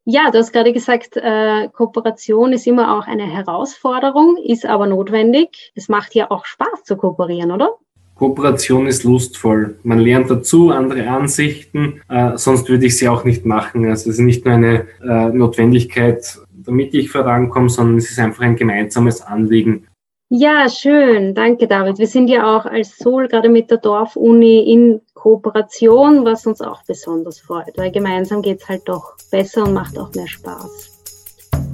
Ja, 0.05 0.31
du 0.31 0.39
hast 0.39 0.53
gerade 0.53 0.73
gesagt, 0.73 1.17
äh, 1.17 1.67
Kooperation 1.73 2.53
ist 2.53 2.65
immer 2.65 2.97
auch 2.97 3.05
eine 3.05 3.27
Herausforderung, 3.27 4.37
ist 4.43 4.65
aber 4.65 4.87
notwendig. 4.87 5.71
Es 5.75 5.89
macht 5.89 6.15
ja 6.15 6.31
auch 6.31 6.45
Spaß 6.45 6.83
zu 6.85 6.95
kooperieren, 6.95 7.51
oder? 7.51 7.75
Kooperation 8.15 8.87
ist 8.87 9.03
lustvoll. 9.03 9.77
Man 9.83 9.99
lernt 9.99 10.31
dazu 10.31 10.71
andere 10.71 11.07
Ansichten, 11.07 12.01
äh, 12.09 12.37
sonst 12.37 12.67
würde 12.69 12.85
ich 12.85 12.97
sie 12.97 13.07
auch 13.07 13.23
nicht 13.23 13.45
machen. 13.45 13.85
Also 13.85 14.09
es 14.09 14.17
ist 14.17 14.25
nicht 14.25 14.45
nur 14.45 14.55
eine 14.55 14.87
äh, 15.01 15.29
Notwendigkeit, 15.29 16.39
damit 16.51 16.93
ich 16.93 17.11
vorankomme, 17.11 17.69
sondern 17.69 17.97
es 17.97 18.09
ist 18.09 18.19
einfach 18.19 18.43
ein 18.43 18.55
gemeinsames 18.55 19.21
Anliegen. 19.21 19.85
Ja, 20.31 20.69
schön. 20.69 21.33
Danke, 21.33 21.67
David. 21.67 21.97
Wir 21.97 22.05
sind 22.05 22.29
ja 22.29 22.55
auch 22.55 22.65
als 22.65 22.97
Sol 22.99 23.27
gerade 23.27 23.49
mit 23.49 23.71
der 23.71 23.79
Dorfuni 23.79 24.71
in 24.71 25.01
Kooperation, 25.19 26.23
was 26.23 26.47
uns 26.47 26.61
auch 26.61 26.81
besonders 26.83 27.41
freut, 27.41 27.77
weil 27.77 27.91
gemeinsam 27.91 28.41
geht 28.41 28.61
es 28.61 28.69
halt 28.69 28.87
doch 28.87 29.15
besser 29.29 29.65
und 29.65 29.73
macht 29.73 29.99
auch 29.99 30.13
mehr 30.15 30.29
Spaß. 30.29 31.01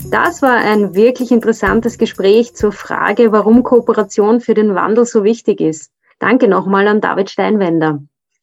Das 0.10 0.42
war 0.42 0.56
ein 0.56 0.96
wirklich 0.96 1.32
interessantes 1.32 2.00
Gespräch 2.00 2.56
zur 2.56 2.72
Frage, 2.72 3.32
warum 3.32 3.62
Kooperation 3.62 4.42
für 4.42 4.56
den 4.56 4.74
Wandel 4.74 5.06
so 5.06 5.24
wichtig 5.24 5.62
ist. 5.62 5.92
Danke 6.18 6.48
nochmal 6.48 6.88
an 6.88 7.02
David 7.02 7.30
Steinwender. 7.30 8.00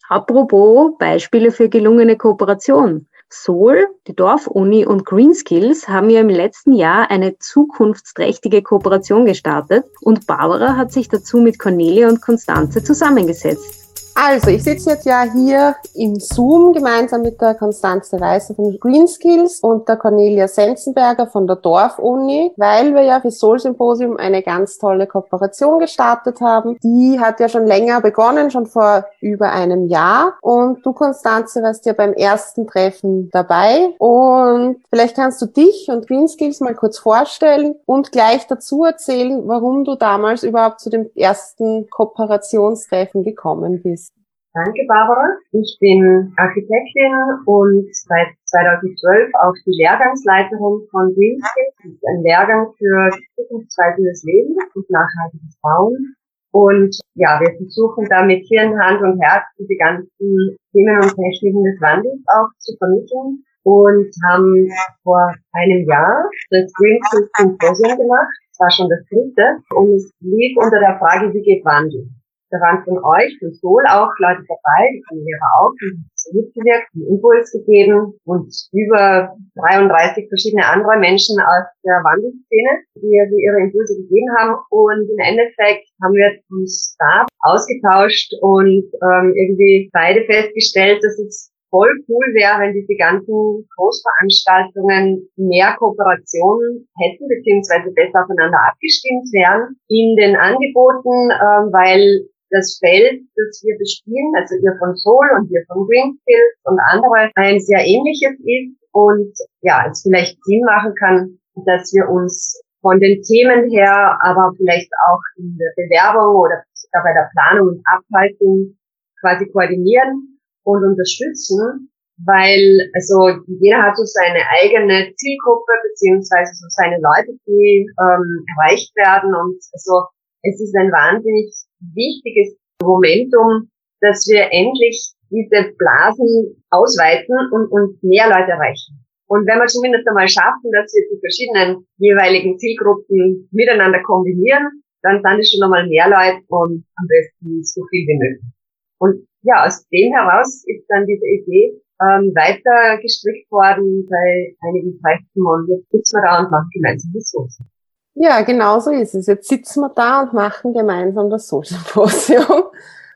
Apropos 0.09 0.93
Beispiele 0.99 1.51
für 1.51 1.69
gelungene 1.69 2.17
Kooperation. 2.17 3.09
Sol, 3.29 3.89
die 4.07 4.15
Dorfuni 4.15 4.87
und 4.87 5.05
Green 5.05 5.35
Skills 5.35 5.89
haben 5.89 6.11
ja 6.11 6.21
im 6.21 6.29
letzten 6.29 6.75
Jahr 6.75 7.11
eine 7.11 7.39
zukunftsträchtige 7.39 8.63
Kooperation 8.63 9.27
gestartet 9.27 9.85
und 10.01 10.29
Barbara 10.29 10.77
hat 10.77 10.93
sich 10.93 11.09
dazu 11.09 11.39
mit 11.39 11.59
Cornelia 11.59 12.09
und 12.09 12.23
Konstanze 12.23 12.85
zusammengesetzt. 12.85 13.82
Also, 14.15 14.51
ich 14.51 14.63
sitze 14.63 14.91
jetzt 14.91 15.07
ja 15.07 15.23
hier 15.23 15.75
im 15.95 16.17
Zoom 16.17 16.75
gemeinsam 16.75 17.23
mit 17.23 17.41
der 17.41 17.55
Konstanze 17.55 18.21
Weißer 18.21 18.55
von 18.55 18.79
Green 18.79 19.09
Skills 19.09 19.61
und 19.61 19.89
der 19.89 19.97
Cornelia 19.97 20.49
Senzenberger 20.49 21.27
von 21.27 21.47
der 21.47 21.57
Dorfuni, 21.57 22.53
weil 22.57 22.95
wir 22.95 23.03
ja 23.03 23.21
für 23.21 23.31
Soul 23.31 23.59
Symposium 23.59 24.19
eine 24.19 24.43
ganz 24.43 24.77
tolle 24.77 25.07
Kooperation 25.07 25.79
gestartet 25.79 26.43
haben. 26.43 26.77
Die 26.83 27.19
hat 27.19 27.41
ja 27.41 27.49
schon 27.49 27.67
länger 27.67 28.03
begonnen, 28.03 28.51
schon 28.51 28.67
vor 28.67 29.07
über 29.21 29.51
einem 29.51 29.89
Jahr. 29.89 30.35
Und 30.43 30.85
du, 30.85 30.93
Konstanze, 30.93 31.63
warst 31.63 31.87
ja 31.87 31.95
beim 31.95 32.13
ersten 32.13 32.67
Treffen 32.67 33.31
dabei. 33.33 33.95
Und 33.99 34.77
vielleicht 34.91 35.17
kannst 35.17 35.41
du 35.41 35.47
dich 35.47 35.89
und 35.89 36.07
Green 36.07 36.29
Skills 36.29 36.61
mal 36.61 36.75
kurz 36.75 36.99
vorstellen 36.99 37.77
und 37.87 38.13
gleich 38.13 38.47
dazu 38.47 38.85
erzählen, 38.85 39.49
warum 39.49 39.85
du 39.85 39.95
damals 39.95 40.43
überhaupt 40.43 40.81
zu 40.81 40.91
dem 40.91 41.09
ersten 41.15 41.89
Kooperationstreffen 41.89 43.25
gekommen 43.25 43.83
bist. 43.83 44.12
Danke, 44.55 44.85
Barbara. 44.87 45.33
Ich 45.53 45.79
bin 45.81 46.35
Architektin 46.37 47.15
und 47.47 47.89
seit 47.97 48.37
2012 48.45 49.33
auch 49.41 49.57
die 49.65 49.81
Lehrgangsleiterin 49.81 50.85
von 50.91 51.15
Greenscape. 51.17 51.73
Das 51.81 51.93
ist 51.93 52.05
ein 52.05 52.23
Lehrgang 52.23 52.69
für 52.77 53.09
zukunftsweisendes 53.35 54.23
Leben 54.25 54.53
und 54.75 54.91
nachhaltiges 54.91 55.57
Bauen. 55.63 56.17
Und 56.53 57.01
ja, 57.15 57.41
wir 57.41 57.57
versuchen 57.57 58.05
da 58.11 58.25
mit 58.25 58.45
Hirn, 58.47 58.79
Hand 58.79 59.01
und 59.01 59.19
Herz 59.23 59.45
diese 59.59 59.75
ganzen 59.77 60.13
Themen 60.21 61.01
und 61.01 61.17
Techniken 61.17 61.65
des 61.65 61.81
Wandels 61.81 62.21
auch 62.29 62.53
zu 62.59 62.77
vermitteln 62.77 63.41
und 63.65 64.13
haben 64.29 64.69
vor 65.03 65.33
einem 65.53 65.89
Jahr 65.89 66.29
das 66.51 66.71
Greenfield 66.75 67.31
Symposium 67.39 67.97
gemacht. 67.97 68.37
Das 68.53 68.61
war 68.61 68.71
schon 68.71 68.91
das 68.91 69.01
dritte 69.09 69.65
und 69.81 69.97
es 69.97 70.13
lief 70.21 70.59
unter 70.59 70.79
der 70.79 70.99
Frage, 70.99 71.33
wie 71.33 71.41
geht 71.41 71.65
Wandel? 71.65 72.11
Da 72.53 72.61
waren 72.61 72.85
von 72.85 73.01
euch, 73.01 73.33
von 73.41 73.49
Sol 73.55 73.81
auch 73.89 74.13
Leute 74.21 74.45
dabei, 74.45 74.81
die 75.09 75.25
Lehrer 75.25 75.51
auch, 75.57 75.73
die 75.81 75.89
haben 75.89 76.13
mitgewirkt, 76.37 76.89
einen 76.93 77.17
Impuls 77.17 77.51
gegeben 77.53 78.13
und 78.25 78.53
über 78.73 79.33
33 79.57 80.29
verschiedene 80.29 80.69
andere 80.69 80.99
Menschen 81.01 81.41
aus 81.41 81.65
der 81.81 82.05
Wandelszene, 82.05 82.85
die, 82.97 83.17
die 83.33 83.41
ihre 83.41 83.57
Impulse 83.57 83.97
gegeben 84.05 84.29
haben. 84.37 84.55
Und 84.69 85.09
im 85.09 85.19
Endeffekt 85.19 85.89
haben 86.05 86.15
wir 86.15 86.29
uns 86.51 86.95
da 86.99 87.27
ausgetauscht 87.41 88.37
und 88.41 88.85
ähm, 89.01 89.33
irgendwie 89.33 89.89
beide 89.93 90.25
festgestellt, 90.29 91.03
dass 91.03 91.19
es 91.19 91.53
voll 91.73 91.89
cool 92.07 92.27
wäre, 92.37 92.61
wenn 92.61 92.77
diese 92.77 92.95
ganzen 93.01 93.67
Großveranstaltungen 93.75 95.27
mehr 95.37 95.75
Kooperation 95.79 96.85
hätten, 97.01 97.25
beziehungsweise 97.33 97.91
besser 97.97 98.23
aufeinander 98.23 98.61
abgestimmt 98.69 99.33
wären 99.33 99.75
in 99.89 100.15
den 100.17 100.37
Angeboten, 100.37 101.33
ähm, 101.33 101.73
weil 101.73 102.29
das 102.53 102.79
Feld, 102.79 103.25
das 103.35 103.63
wir 103.65 103.77
bespielen, 103.79 104.33
also 104.37 104.55
ihr 104.57 104.77
von 104.79 104.95
Soul 104.95 105.27
und 105.37 105.51
ihr 105.51 105.65
von 105.67 105.87
Greenfield 105.89 106.53
und 106.65 106.79
andere, 106.93 107.33
ein 107.35 107.59
sehr 107.59 107.81
ähnliches 107.81 108.39
ist 108.39 108.77
und 108.93 109.33
ja, 109.63 109.89
es 109.91 110.03
vielleicht 110.03 110.37
Sinn 110.45 110.63
machen 110.65 110.95
kann, 111.01 111.39
dass 111.67 111.93
wir 111.93 112.09
uns 112.09 112.63
von 112.81 113.01
den 113.01 113.23
Themen 113.23 113.71
her, 113.71 114.19
aber 114.23 114.53
vielleicht 114.57 114.91
auch 115.09 115.23
in 115.39 115.57
der 115.57 115.73
Bewerbung 115.77 116.37
oder 116.37 116.63
bei 116.93 117.13
der 117.15 117.31
Planung 117.33 117.69
und 117.69 117.83
Abhaltung 117.87 118.77
quasi 119.21 119.49
koordinieren 119.49 120.39
und 120.65 120.85
unterstützen, 120.85 121.89
weil 122.27 122.91
also 122.95 123.41
jeder 123.61 123.83
hat 123.83 123.97
so 123.97 124.05
seine 124.05 124.45
eigene 124.61 125.15
Zielgruppe 125.17 125.73
beziehungsweise 125.89 126.53
so 126.55 126.67
seine 126.69 127.01
Leute, 127.01 127.33
die 127.47 127.87
ähm, 127.99 128.45
erreicht 128.59 128.95
werden 128.97 129.35
und 129.35 129.57
also 129.73 130.07
es 130.43 130.61
ist 130.61 130.75
ein 130.77 130.91
wahnsinnig 130.91 131.55
wichtiges 131.95 132.59
Momentum, 132.83 133.71
dass 134.01 134.27
wir 134.27 134.51
endlich 134.51 135.15
diese 135.31 135.73
Blasen 135.79 136.63
ausweiten 136.71 137.35
und, 137.53 137.71
und 137.71 138.03
mehr 138.03 138.27
Leute 138.27 138.53
erreichen. 138.53 139.03
Und 139.27 139.47
wenn 139.47 139.59
wir 139.59 139.67
zumindest 139.67 140.07
einmal 140.07 140.29
schaffen, 140.29 140.69
dass 140.77 140.93
wir 140.93 141.09
die 141.09 141.21
verschiedenen 141.21 141.87
jeweiligen 141.97 142.59
Zielgruppen 142.59 143.49
miteinander 143.51 144.03
kombinieren, 144.03 144.83
dann 145.01 145.23
sind 145.23 145.41
es 145.41 145.51
schon 145.51 145.65
einmal 145.65 145.89
mehr 145.89 146.07
Leute 146.07 146.45
und 146.49 146.85
am 147.01 147.07
besten 147.09 147.65
so 147.65 147.81
viel 147.89 148.07
wie 148.07 148.19
möglich. 148.19 148.53
Und 148.99 149.27
ja, 149.43 149.65
aus 149.65 149.87
dem 149.89 150.13
heraus 150.13 150.63
ist 150.67 150.85
dann 150.89 151.07
diese 151.07 151.27
Idee 151.27 151.81
ähm, 152.03 152.35
weiter 152.35 153.01
gestrickt 153.01 153.51
worden 153.51 154.07
bei 154.09 154.55
einigen 154.69 155.01
Treffen 155.01 155.43
und 155.43 155.69
jetzt 155.69 155.91
sitzen 155.91 156.19
wir 156.19 156.23
da 156.23 156.45
und 156.45 156.51
machen 156.51 156.71
gemeinsam 156.75 157.11
Ressourcen. 157.15 157.67
Ja, 158.15 158.43
genau 158.43 158.79
so 158.81 158.91
ist 158.91 159.15
es. 159.15 159.27
Jetzt 159.27 159.49
sitzen 159.49 159.81
wir 159.81 159.89
da 159.91 160.23
und 160.23 160.33
machen 160.35 160.75
gemeinsam 160.75 161.31
das 161.31 161.49
Soul-Symposium. 161.49 162.65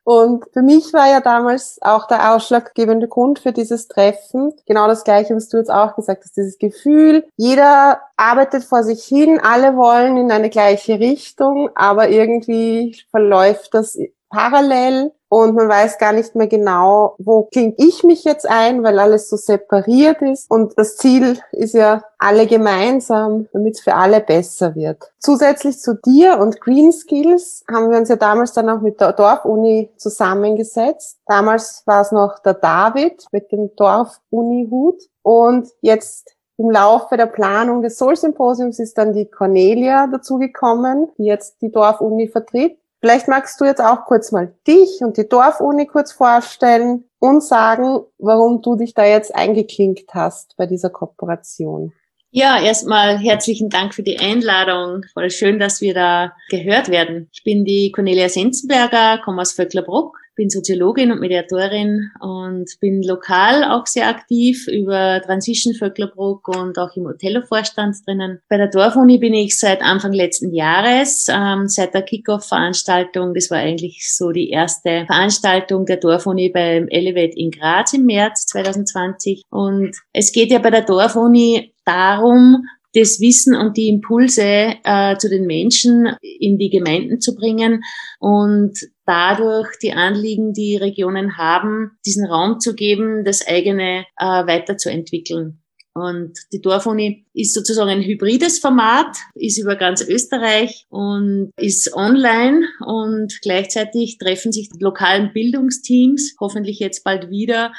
Und 0.05 0.45
für 0.53 0.63
mich 0.63 0.93
war 0.93 1.11
ja 1.11 1.21
damals 1.21 1.79
auch 1.83 2.07
der 2.07 2.33
ausschlaggebende 2.33 3.09
Grund 3.09 3.41
für 3.41 3.53
dieses 3.53 3.89
Treffen 3.89 4.53
genau 4.65 4.87
das 4.87 5.03
Gleiche, 5.03 5.35
was 5.35 5.49
du 5.49 5.57
jetzt 5.57 5.71
auch 5.71 5.97
gesagt 5.97 6.23
hast, 6.23 6.37
dieses 6.37 6.59
Gefühl, 6.59 7.27
jeder 7.37 8.01
arbeitet 8.17 8.63
vor 8.63 8.85
sich 8.85 9.03
hin, 9.05 9.41
alle 9.43 9.77
wollen 9.77 10.17
in 10.17 10.31
eine 10.31 10.49
gleiche 10.49 11.01
Richtung, 11.01 11.71
aber 11.75 12.09
irgendwie 12.09 12.97
verläuft 13.11 13.75
das 13.75 13.99
parallel 14.31 15.13
und 15.29 15.57
man 15.57 15.69
weiß 15.69 15.99
gar 15.99 16.13
nicht 16.13 16.37
mehr 16.37 16.47
genau, 16.47 17.17
wo 17.19 17.45
klinge 17.45 17.75
ich 17.79 18.05
mich 18.05 18.25
jetzt 18.25 18.49
ein, 18.49 18.85
weil 18.85 18.99
alles 18.99 19.29
so 19.29 19.37
separiert 19.37 20.23
ist. 20.23 20.49
Und 20.49 20.79
das 20.79 20.97
Ziel 20.97 21.39
ist 21.51 21.75
ja 21.75 22.05
alle 22.19 22.47
gemeinsam, 22.47 23.49
damit 23.53 23.75
es 23.75 23.81
für 23.81 23.95
alle 23.95 24.21
besser 24.21 24.75
wird. 24.77 25.13
Zusätzlich 25.19 25.81
zu 25.81 25.95
dir 25.95 26.39
und 26.39 26.61
Green 26.61 26.93
Skills 26.93 27.65
haben 27.69 27.91
wir 27.91 27.99
uns 27.99 28.09
ja 28.09 28.17
damals 28.17 28.53
dann 28.53 28.71
auch 28.71 28.81
mit 28.81 29.01
der 29.01 29.13
Dorfuni 29.13 29.91
zusammengesetzt. 29.97 31.19
Damals 31.27 31.83
war 31.87 32.03
es 32.03 32.13
noch 32.13 32.39
der 32.39 32.55
David 32.55 33.27
mit 33.33 33.51
dem 33.51 33.75
Dorfuni-Hut 33.75 35.03
und 35.23 35.69
jetzt 35.81 36.37
im 36.59 36.71
Laufe 36.71 37.17
der 37.17 37.27
Planung 37.27 37.83
des 37.83 37.99
Soul-Symposiums 37.99 38.79
ist 38.79 38.97
dann 38.97 39.13
die 39.13 39.27
Cornelia 39.27 40.07
dazugekommen, 40.07 41.09
die 41.19 41.25
jetzt 41.25 41.61
die 41.61 41.71
Dorfuni 41.71 42.29
vertritt. 42.29 42.79
Vielleicht 43.01 43.29
magst 43.29 43.61
du 43.61 43.65
jetzt 43.65 43.81
auch 43.81 44.05
kurz 44.07 44.33
mal 44.33 44.55
dich 44.67 45.01
und 45.01 45.17
die 45.17 45.29
Dorfuni 45.29 45.87
kurz 45.87 46.13
vorstellen 46.13 47.05
und 47.19 47.43
sagen, 47.43 48.01
warum 48.19 48.63
du 48.63 48.77
dich 48.77 48.95
da 48.95 49.05
jetzt 49.05 49.35
eingeklinkt 49.35 50.15
hast 50.15 50.57
bei 50.57 50.67
dieser 50.67 50.91
Kooperation. 50.91 51.93
Ja, 52.31 52.61
erstmal 52.61 53.19
herzlichen 53.19 53.71
Dank 53.71 53.95
für 53.95 54.03
die 54.03 54.19
Einladung. 54.19 55.05
Voll 55.15 55.31
schön, 55.31 55.59
dass 55.59 55.81
wir 55.81 55.95
da 55.95 56.33
gehört 56.51 56.91
werden. 56.91 57.31
Ich 57.33 57.45
bin 57.45 57.65
die 57.65 57.93
Cornelia 57.93 58.29
Senzenberger, 58.29 59.21
komme 59.25 59.41
aus 59.41 59.53
Vöcklerbruck, 59.53 60.19
bin 60.37 60.51
Soziologin 60.51 61.11
und 61.11 61.21
Mediatorin 61.21 62.11
und 62.21 62.71
bin 62.81 63.03
lokal 63.03 63.65
auch 63.65 63.87
sehr 63.87 64.09
aktiv 64.09 64.69
über 64.69 65.21
Transition 65.25 65.75
Vöcklerbruck 65.75 66.49
und 66.49 66.79
auch 66.79 66.95
im 66.95 67.07
Othello-Vorstand 67.07 67.97
drinnen. 68.07 68.41
Bei 68.49 68.57
der 68.57 68.69
Dorfuni 68.69 69.19
bin 69.19 69.35
ich 69.35 69.59
seit 69.59 69.83
Anfang 69.83 70.13
letzten 70.13 70.53
Jahres, 70.53 71.27
ähm, 71.29 71.67
seit 71.67 71.95
der 71.95 72.03
Kickoff-Veranstaltung. 72.03 73.35
Das 73.35 73.51
war 73.51 73.59
eigentlich 73.59 74.15
so 74.15 74.31
die 74.31 74.51
erste 74.51 75.05
Veranstaltung 75.07 75.87
der 75.87 75.97
Dorfuni 75.97 76.51
beim 76.51 76.87
Elevate 76.89 77.37
in 77.37 77.51
Graz 77.51 77.93
im 77.95 78.05
März 78.05 78.47
2020. 78.47 79.43
Und 79.51 79.97
es 80.13 80.33
geht 80.33 80.51
ja 80.51 80.59
bei 80.59 80.71
der 80.71 80.83
Dorfuni 80.83 81.73
darum, 81.87 82.67
das 82.97 83.21
Wissen 83.21 83.55
und 83.55 83.77
die 83.77 83.89
Impulse 83.89 84.75
äh, 84.83 85.17
zu 85.19 85.29
den 85.29 85.47
Menschen 85.47 86.17
in 86.23 86.59
die 86.59 86.71
Gemeinden 86.71 87.21
zu 87.21 87.35
bringen 87.35 87.85
und 88.19 88.79
dadurch 89.05 89.69
die 89.83 89.93
Anliegen, 89.93 90.55
die 90.55 90.77
Regionen 90.77 91.37
haben, 91.37 91.93
diesen 92.07 92.27
Raum 92.27 92.59
zu 92.59 92.75
geben, 92.75 93.25
das 93.25 93.47
eigene 93.47 94.07
äh, 94.19 94.25
weiterzuentwickeln. 94.25 95.63
Und 95.93 96.33
die 96.53 96.61
Dorfuni 96.61 97.27
ist 97.33 97.55
sozusagen 97.55 97.89
ein 97.89 98.03
hybrides 98.03 98.59
Format, 98.59 99.17
ist 99.35 99.59
über 99.59 99.77
ganz 99.77 100.03
Österreich 100.03 100.85
und 100.91 101.53
ist 101.59 101.95
online 101.95 102.67
und 102.85 103.39
gleichzeitig 103.41 104.19
treffen 104.19 104.53
sich 104.53 104.69
die 104.69 104.83
lokalen 104.83 105.33
Bildungsteams, 105.33 106.37
hoffentlich 106.39 106.81
jetzt 106.81 107.03
bald 107.03 107.31
wieder, 107.31 107.73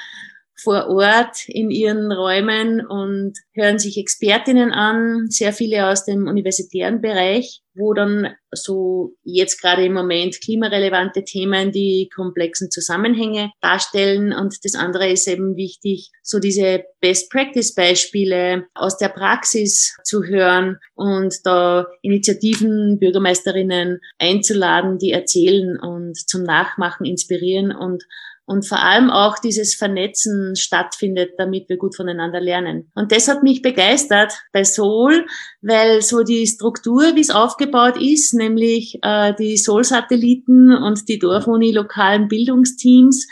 vor 0.59 0.87
Ort 0.89 1.47
in 1.47 1.69
ihren 1.69 2.11
Räumen 2.11 2.85
und 2.85 3.33
hören 3.53 3.77
sich 3.77 3.97
Expertinnen 3.97 4.71
an, 4.71 5.27
sehr 5.29 5.53
viele 5.53 5.87
aus 5.87 6.03
dem 6.05 6.27
universitären 6.27 6.99
Bereich, 6.99 7.61
wo 7.75 7.93
dann 7.93 8.35
so 8.51 9.13
jetzt 9.23 9.61
gerade 9.61 9.85
im 9.85 9.93
Moment 9.93 10.41
klimarelevante 10.41 11.23
Themen 11.23 11.71
die 11.71 12.09
komplexen 12.15 12.71
Zusammenhänge 12.71 13.51
darstellen. 13.61 14.33
Und 14.33 14.55
das 14.63 14.73
andere 14.73 15.09
ist 15.09 15.27
eben 15.27 15.55
wichtig, 15.55 16.09
so 16.23 16.39
diese 16.39 16.83
Best-Practice-Beispiele 17.01 18.65
aus 18.73 18.97
der 18.97 19.09
Praxis 19.09 19.95
zu 20.03 20.23
hören 20.23 20.77
und 20.95 21.35
da 21.43 21.85
Initiativen, 22.01 22.97
Bürgermeisterinnen 22.99 23.99
einzuladen, 24.17 24.97
die 24.97 25.11
erzählen 25.11 25.77
und 25.79 26.17
zum 26.17 26.41
Nachmachen 26.41 27.05
inspirieren 27.05 27.71
und 27.71 28.03
und 28.47 28.65
vor 28.65 28.81
allem 28.81 29.09
auch 29.09 29.39
dieses 29.39 29.75
Vernetzen 29.75 30.55
stattfindet, 30.55 31.31
damit 31.37 31.67
wir 31.67 31.75
gut 31.77 31.95
voneinander 31.95 32.39
lernen. 32.39 32.89
Und 32.95 33.11
das 33.11 33.27
hat 33.27 33.43
mich 33.43 33.61
begeistert 33.61 34.33
bei 34.53 34.63
Soul, 34.63 35.27
weil 35.61 36.01
so 36.01 36.23
die 36.23 36.47
Struktur, 36.47 37.15
wie 37.15 37.21
es 37.21 37.29
aufgebaut 37.29 38.01
ist, 38.01 38.33
nämlich 38.33 38.99
äh, 39.03 39.33
die 39.37 39.57
Soul-Satelliten 39.57 40.73
und 40.73 41.09
die 41.09 41.19
Dorfuni 41.19 41.73
lokalen 41.73 42.29
Bildungsteams, 42.29 43.27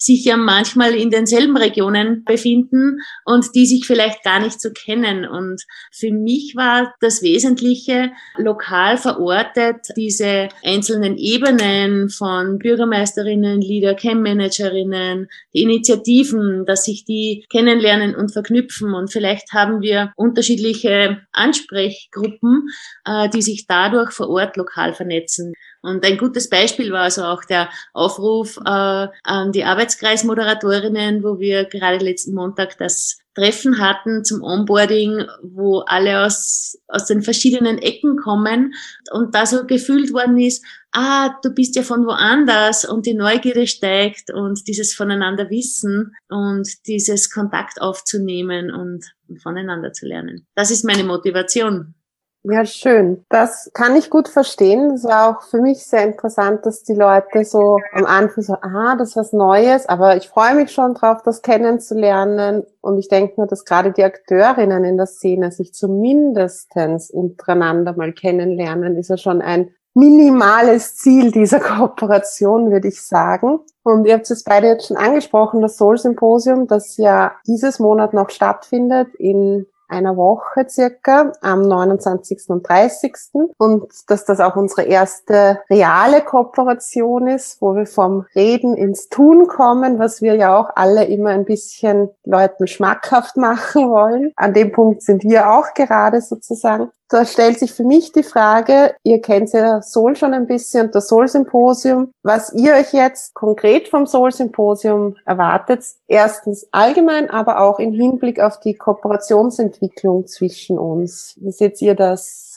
sich 0.00 0.24
ja 0.24 0.38
manchmal 0.38 0.94
in 0.94 1.10
denselben 1.10 1.58
Regionen 1.58 2.24
befinden 2.24 3.00
und 3.26 3.54
die 3.54 3.66
sich 3.66 3.86
vielleicht 3.86 4.24
gar 4.24 4.40
nicht 4.40 4.58
so 4.58 4.70
kennen. 4.70 5.26
Und 5.26 5.62
für 5.92 6.10
mich 6.10 6.54
war 6.56 6.94
das 7.00 7.22
Wesentliche 7.22 8.10
lokal 8.38 8.96
verortet, 8.96 9.88
diese 9.96 10.48
einzelnen 10.64 11.18
Ebenen 11.18 12.08
von 12.08 12.58
Bürgermeisterinnen, 12.58 13.60
Leader, 13.60 13.94
Cam-Managerinnen, 13.94 15.28
die 15.52 15.62
Initiativen, 15.62 16.64
dass 16.64 16.84
sich 16.84 17.04
die 17.04 17.44
kennenlernen 17.50 18.14
und 18.14 18.32
verknüpfen. 18.32 18.94
Und 18.94 19.12
vielleicht 19.12 19.52
haben 19.52 19.82
wir 19.82 20.14
unterschiedliche 20.16 21.18
Ansprechgruppen, 21.32 22.68
äh, 23.04 23.28
die 23.28 23.42
sich 23.42 23.66
dadurch 23.66 24.12
vor 24.12 24.30
Ort 24.30 24.56
lokal 24.56 24.94
vernetzen. 24.94 25.52
Und 25.82 26.04
ein 26.04 26.18
gutes 26.18 26.48
Beispiel 26.48 26.92
war 26.92 27.02
also 27.02 27.24
auch 27.24 27.44
der 27.44 27.70
Aufruf 27.94 28.58
äh, 28.58 29.08
an 29.24 29.52
die 29.52 29.64
Arbeitskreismoderatorinnen, 29.64 31.22
wo 31.22 31.38
wir 31.38 31.64
gerade 31.64 32.04
letzten 32.04 32.34
Montag 32.34 32.76
das 32.78 33.18
Treffen 33.34 33.78
hatten 33.78 34.24
zum 34.24 34.42
Onboarding, 34.42 35.26
wo 35.42 35.80
alle 35.80 36.26
aus, 36.26 36.78
aus 36.88 37.06
den 37.06 37.22
verschiedenen 37.22 37.78
Ecken 37.78 38.16
kommen 38.16 38.74
und 39.12 39.34
da 39.34 39.46
so 39.46 39.66
gefühlt 39.66 40.12
worden 40.12 40.38
ist, 40.38 40.64
ah, 40.92 41.30
du 41.42 41.50
bist 41.50 41.76
ja 41.76 41.82
von 41.82 42.04
woanders 42.06 42.84
und 42.84 43.06
die 43.06 43.14
Neugierde 43.14 43.66
steigt 43.66 44.32
und 44.32 44.66
dieses 44.66 44.94
voneinander 44.94 45.48
Wissen 45.48 46.14
und 46.28 46.68
dieses 46.86 47.30
Kontakt 47.30 47.80
aufzunehmen 47.80 48.70
und 48.70 49.04
voneinander 49.42 49.92
zu 49.92 50.06
lernen. 50.06 50.46
Das 50.56 50.70
ist 50.70 50.84
meine 50.84 51.04
Motivation. 51.04 51.94
Ja, 52.42 52.64
schön. 52.64 53.26
Das 53.28 53.70
kann 53.74 53.96
ich 53.96 54.08
gut 54.08 54.26
verstehen. 54.26 54.92
Es 54.92 55.04
war 55.04 55.28
auch 55.28 55.42
für 55.42 55.60
mich 55.60 55.84
sehr 55.84 56.04
interessant, 56.04 56.64
dass 56.64 56.82
die 56.82 56.94
Leute 56.94 57.44
so 57.44 57.78
am 57.92 58.06
Anfang 58.06 58.42
so, 58.42 58.54
aha, 58.54 58.96
das 58.96 59.10
ist 59.10 59.16
was 59.16 59.32
Neues, 59.34 59.86
aber 59.86 60.16
ich 60.16 60.30
freue 60.30 60.54
mich 60.54 60.72
schon 60.72 60.94
drauf, 60.94 61.18
das 61.22 61.42
kennenzulernen. 61.42 62.62
Und 62.80 62.98
ich 62.98 63.08
denke 63.08 63.34
nur, 63.36 63.46
dass 63.46 63.66
gerade 63.66 63.92
die 63.92 64.04
Akteurinnen 64.04 64.84
in 64.84 64.96
der 64.96 65.06
Szene 65.06 65.52
sich 65.52 65.74
zumindestens 65.74 67.10
untereinander 67.10 67.94
mal 67.94 68.14
kennenlernen, 68.14 68.96
ist 68.96 69.10
ja 69.10 69.18
schon 69.18 69.42
ein 69.42 69.74
minimales 69.92 70.96
Ziel 70.96 71.32
dieser 71.32 71.60
Kooperation, 71.60 72.70
würde 72.70 72.88
ich 72.88 73.02
sagen. 73.02 73.60
Und 73.82 74.06
ihr 74.06 74.14
habt 74.14 74.30
es 74.30 74.44
beide 74.44 74.68
jetzt 74.68 74.86
schon 74.86 74.96
angesprochen, 74.96 75.60
das 75.60 75.76
Soul 75.76 75.98
Symposium, 75.98 76.66
das 76.66 76.96
ja 76.96 77.32
dieses 77.46 77.80
Monat 77.80 78.14
noch 78.14 78.30
stattfindet 78.30 79.14
in 79.16 79.66
einer 79.90 80.16
Woche 80.16 80.66
circa 80.68 81.32
am 81.40 81.62
29. 81.62 82.48
und 82.48 82.68
30. 82.68 83.14
Und 83.58 83.86
dass 84.08 84.24
das 84.24 84.40
auch 84.40 84.56
unsere 84.56 84.82
erste 84.82 85.60
reale 85.68 86.22
Kooperation 86.22 87.28
ist, 87.28 87.60
wo 87.60 87.74
wir 87.74 87.86
vom 87.86 88.26
Reden 88.34 88.76
ins 88.76 89.08
Tun 89.08 89.46
kommen, 89.46 89.98
was 89.98 90.22
wir 90.22 90.34
ja 90.36 90.56
auch 90.56 90.70
alle 90.74 91.04
immer 91.04 91.30
ein 91.30 91.44
bisschen 91.44 92.10
Leuten 92.24 92.66
schmackhaft 92.66 93.36
machen 93.36 93.90
wollen. 93.90 94.32
An 94.36 94.54
dem 94.54 94.72
Punkt 94.72 95.02
sind 95.02 95.24
wir 95.24 95.50
auch 95.50 95.74
gerade 95.74 96.20
sozusagen 96.20 96.90
da 97.10 97.24
stellt 97.26 97.58
sich 97.58 97.72
für 97.72 97.84
mich 97.84 98.12
die 98.12 98.22
Frage, 98.22 98.94
ihr 99.02 99.20
kennt 99.20 99.52
ja 99.52 99.82
Soul 99.82 100.14
schon 100.16 100.32
ein 100.32 100.46
bisschen 100.46 100.90
das 100.92 101.08
Soul 101.08 101.26
Symposium, 101.26 102.12
was 102.22 102.52
ihr 102.54 102.74
euch 102.74 102.92
jetzt 102.92 103.34
konkret 103.34 103.88
vom 103.88 104.06
Soul 104.06 104.30
Symposium 104.32 105.16
erwartet, 105.26 105.84
erstens 106.06 106.68
allgemein, 106.70 107.28
aber 107.28 107.60
auch 107.60 107.80
im 107.80 107.92
Hinblick 107.92 108.40
auf 108.40 108.60
die 108.60 108.74
Kooperationsentwicklung 108.74 110.28
zwischen 110.28 110.78
uns. 110.78 111.34
Wie 111.40 111.50
seht 111.50 111.82
ihr 111.82 111.96
das? 111.96 112.49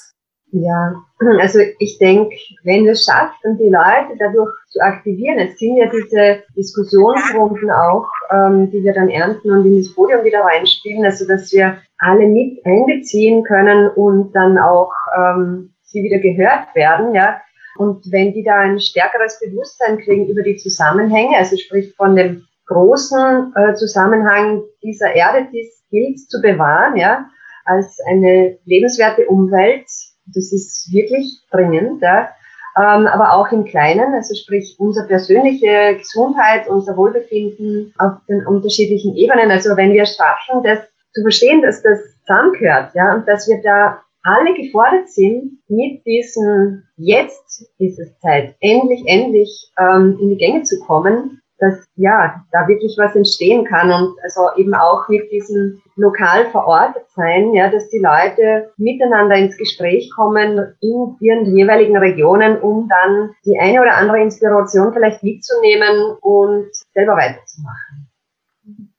Ja, 0.56 0.94
also 1.40 1.60
ich 1.80 1.98
denke, 1.98 2.36
wenn 2.64 2.86
wir 2.86 2.92
es 2.92 3.06
schaffen, 3.06 3.58
die 3.58 3.70
Leute 3.70 4.16
dadurch 4.20 4.52
zu 4.70 4.80
aktivieren, 4.82 5.40
es 5.40 5.58
sind 5.58 5.78
ja 5.78 5.90
diese 5.90 6.44
Diskussionsrunden 6.56 7.72
auch, 7.72 8.08
ähm, 8.30 8.70
die 8.70 8.84
wir 8.84 8.94
dann 8.94 9.10
ernten 9.10 9.50
und 9.50 9.66
in 9.66 9.80
das 9.80 9.92
Podium 9.96 10.24
wieder 10.24 10.42
reinspielen, 10.42 11.04
also 11.06 11.28
dass 11.28 11.52
wir 11.52 11.80
alle 11.98 12.28
mit 12.28 12.64
einbeziehen 12.66 13.44
können 13.44 13.90
und 13.96 14.34
dann 14.34 14.60
auch 14.60 14.92
ähm, 15.18 15.74
sie 15.82 16.04
wieder 16.04 16.20
gehört 16.20 16.76
werden, 16.76 17.16
ja. 17.16 17.42
Und 17.80 18.12
wenn 18.12 18.34
die 18.34 18.44
da 18.44 18.60
ein 18.60 18.80
stärkeres 18.80 19.40
Bewusstsein 19.40 19.98
kriegen 19.98 20.28
über 20.28 20.44
die 20.44 20.58
Zusammenhänge, 20.58 21.36
also 21.36 21.58
sprich 21.58 21.96
von 21.96 22.16
dem 22.16 22.44
großen 22.68 23.54
äh, 23.56 23.74
Zusammenhang 23.74 24.62
dieser 24.84 25.16
Erde, 25.16 25.48
die 25.52 25.62
es 25.62 25.84
gilt 25.90 26.20
zu 26.30 26.40
bewahren, 26.44 26.96
ja, 26.96 27.26
als 27.66 27.98
eine 28.08 28.60
lebenswerte 28.66 29.26
Umwelt, 29.26 29.88
das 30.26 30.52
ist 30.52 30.92
wirklich 30.92 31.42
dringend, 31.52 32.02
ja. 32.02 32.30
Ähm, 32.76 33.06
aber 33.06 33.34
auch 33.34 33.52
im 33.52 33.66
Kleinen, 33.66 34.14
also 34.16 34.34
sprich 34.34 34.76
unsere 34.80 35.06
persönliche 35.06 35.96
Gesundheit, 35.98 36.68
unser 36.68 36.98
Wohlbefinden 36.98 37.94
auf 38.00 38.14
den 38.28 38.46
unterschiedlichen 38.48 39.16
Ebenen. 39.16 39.52
Also 39.52 39.78
wenn 39.78 39.94
wir 39.94 40.08
schaffen, 40.08 40.64
das 40.64 40.80
zu 41.14 41.22
verstehen, 41.22 41.62
dass 41.62 41.84
das 41.84 42.00
zusammengehört, 42.22 42.96
ja, 42.96 43.14
und 43.14 43.28
dass 43.28 43.48
wir 43.48 43.62
da 43.62 44.02
alle 44.24 44.56
gefordert 44.56 45.10
sind, 45.10 45.60
mit 45.68 46.04
diesem 46.06 46.84
Jetzt 46.98 47.70
ist 47.78 48.00
es 48.00 48.18
Zeit, 48.20 48.56
endlich, 48.60 49.04
endlich 49.06 49.72
ähm, 49.78 50.18
in 50.20 50.30
die 50.30 50.38
Gänge 50.38 50.64
zu 50.64 50.80
kommen, 50.80 51.43
dass 51.64 51.86
ja 51.96 52.44
da 52.52 52.68
wirklich 52.68 52.96
was 52.98 53.16
entstehen 53.16 53.66
kann 53.66 53.92
und 53.92 54.16
also 54.24 54.50
eben 54.58 54.74
auch 54.74 55.08
mit 55.08 55.32
diesem 55.32 55.82
lokal 55.96 56.50
verortet 56.52 57.06
sein, 57.16 57.54
ja, 57.54 57.70
dass 57.70 57.90
die 57.90 58.00
Leute 58.00 58.72
miteinander 58.78 59.36
ins 59.36 59.58
Gespräch 59.58 60.12
kommen 60.16 60.76
in 60.82 61.16
ihren 61.20 61.56
jeweiligen 61.56 61.98
Regionen, 61.98 62.60
um 62.60 62.90
dann 62.90 63.32
die 63.46 63.58
eine 63.60 63.82
oder 63.82 63.96
andere 63.96 64.22
Inspiration 64.22 64.94
vielleicht 64.94 65.24
mitzunehmen 65.24 66.18
und 66.22 66.70
selber 66.94 67.16
weiterzumachen. 67.16 68.10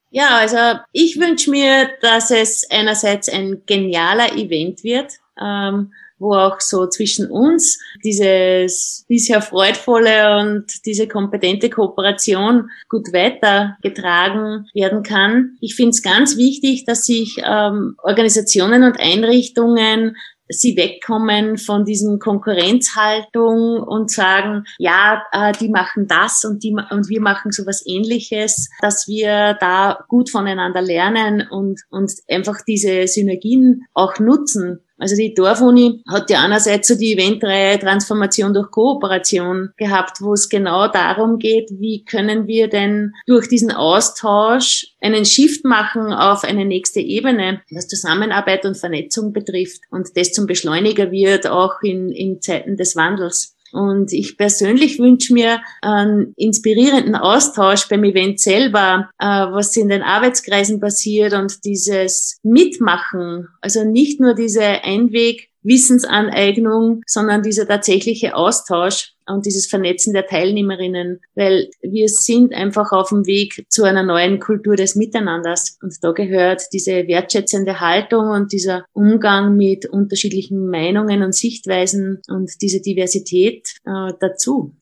Ja, 0.09 0.37
also 0.39 0.79
ich 0.93 1.19
wünsche 1.19 1.51
mir, 1.51 1.89
dass 2.01 2.31
es 2.31 2.67
einerseits 2.71 3.27
ein 3.27 3.63
genialer 3.65 4.31
Event 4.33 4.83
wird. 4.83 5.19
Ähm, 5.41 5.91
wo 6.17 6.33
auch 6.33 6.59
so 6.59 6.87
zwischen 6.87 7.29
uns 7.29 7.79
dieses 8.03 9.05
bisher 9.07 9.41
freudvolle 9.41 10.39
und 10.39 10.65
diese 10.85 11.07
kompetente 11.07 11.69
Kooperation 11.69 12.69
gut 12.89 13.11
weitergetragen 13.13 14.67
werden 14.73 15.03
kann. 15.03 15.57
Ich 15.61 15.75
finde 15.75 15.91
es 15.91 16.01
ganz 16.01 16.37
wichtig, 16.37 16.85
dass 16.85 17.05
sich 17.05 17.37
ähm, 17.43 17.95
Organisationen 18.03 18.83
und 18.83 18.99
Einrichtungen 18.99 20.15
sie 20.47 20.77
wegkommen 20.77 21.57
von 21.57 21.85
diesem 21.85 22.19
Konkurrenzhaltung 22.19 23.81
und 23.81 24.11
sagen, 24.11 24.65
ja, 24.77 25.23
äh, 25.31 25.51
die 25.53 25.69
machen 25.69 26.07
das 26.07 26.45
und 26.45 26.63
die 26.63 26.71
und 26.73 27.09
wir 27.09 27.21
machen 27.21 27.51
sowas 27.51 27.83
ähnliches, 27.85 28.69
dass 28.81 29.07
wir 29.07 29.57
da 29.59 30.05
gut 30.07 30.29
voneinander 30.29 30.81
lernen 30.81 31.47
und 31.49 31.81
und 31.89 32.11
einfach 32.29 32.61
diese 32.67 33.07
Synergien 33.07 33.85
auch 33.93 34.19
nutzen. 34.19 34.84
Also 34.97 35.15
die 35.15 35.33
Dorfuni 35.33 36.03
hat 36.09 36.29
ja 36.29 36.41
einerseits 36.41 36.87
so 36.87 36.95
die 36.95 37.13
Eventreihe 37.13 37.77
Transformation 37.79 38.53
durch 38.53 38.71
Kooperation 38.71 39.71
gehabt, 39.77 40.21
wo 40.21 40.33
es 40.33 40.47
genau 40.47 40.87
darum 40.87 41.37
geht, 41.37 41.69
wie 41.71 42.05
können 42.05 42.47
wir 42.47 42.69
denn 42.69 43.11
durch 43.27 43.49
diesen 43.49 43.71
Austausch 43.71 44.87
einen 45.01 45.25
Shift 45.25 45.65
machen 45.65 46.13
auf 46.13 46.43
eine 46.43 46.65
nächste 46.65 47.01
Ebene, 47.01 47.61
was 47.71 47.87
Zusammenarbeit 47.87 48.65
und 48.65 48.77
Vernetzung 48.77 49.33
betrifft 49.33 49.81
und 49.89 50.15
das 50.15 50.31
zum 50.31 50.45
Beschleuniger 50.45 51.11
wird, 51.11 51.47
auch 51.47 51.81
in, 51.81 52.09
in 52.09 52.41
Zeiten 52.41 52.77
des 52.77 52.95
Wandels. 52.95 53.54
Und 53.71 54.13
ich 54.13 54.37
persönlich 54.37 54.99
wünsche 54.99 55.33
mir 55.33 55.61
einen 55.81 56.33
inspirierenden 56.37 57.15
Austausch 57.15 57.89
beim 57.89 58.03
Event 58.03 58.39
selber, 58.39 59.09
äh, 59.19 59.25
was 59.25 59.75
in 59.75 59.89
den 59.89 60.01
Arbeitskreisen 60.01 60.79
passiert 60.79 61.33
und 61.33 61.65
dieses 61.65 62.39
Mitmachen. 62.43 63.49
Also 63.61 63.83
nicht 63.83 64.19
nur 64.19 64.33
diese 64.33 64.63
Einweg 64.63 65.49
Wissensaneignung, 65.65 67.01
sondern 67.07 67.41
dieser 67.41 67.67
tatsächliche 67.67 68.35
Austausch 68.35 69.13
und 69.27 69.45
dieses 69.45 69.67
Vernetzen 69.67 70.13
der 70.13 70.27
Teilnehmerinnen, 70.27 71.19
weil 71.33 71.69
wir 71.81 72.07
sind 72.07 72.53
einfach 72.53 72.91
auf 72.91 73.09
dem 73.09 73.25
Weg 73.25 73.65
zu 73.69 73.83
einer 73.83 74.03
neuen 74.03 74.39
Kultur 74.39 74.75
des 74.75 74.95
Miteinanders. 74.95 75.77
Und 75.81 75.95
da 76.01 76.11
gehört 76.11 76.61
diese 76.73 77.07
wertschätzende 77.07 77.79
Haltung 77.79 78.29
und 78.29 78.51
dieser 78.51 78.85
Umgang 78.93 79.55
mit 79.55 79.87
unterschiedlichen 79.87 80.69
Meinungen 80.69 81.23
und 81.23 81.33
Sichtweisen 81.33 82.21
und 82.27 82.51
diese 82.61 82.81
Diversität 82.81 83.67
äh, 83.85 84.13
dazu. 84.19 84.75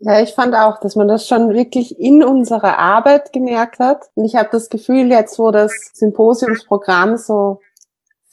Ja, 0.00 0.20
ich 0.20 0.34
fand 0.34 0.54
auch, 0.54 0.80
dass 0.80 0.96
man 0.96 1.08
das 1.08 1.26
schon 1.26 1.54
wirklich 1.54 1.98
in 1.98 2.22
unserer 2.22 2.78
Arbeit 2.78 3.32
gemerkt 3.32 3.78
hat. 3.78 4.04
Und 4.14 4.24
ich 4.26 4.34
habe 4.34 4.48
das 4.52 4.68
Gefühl, 4.68 5.10
jetzt 5.10 5.38
wo 5.38 5.50
das 5.50 5.72
Symposiumsprogramm 5.94 7.16
so 7.16 7.60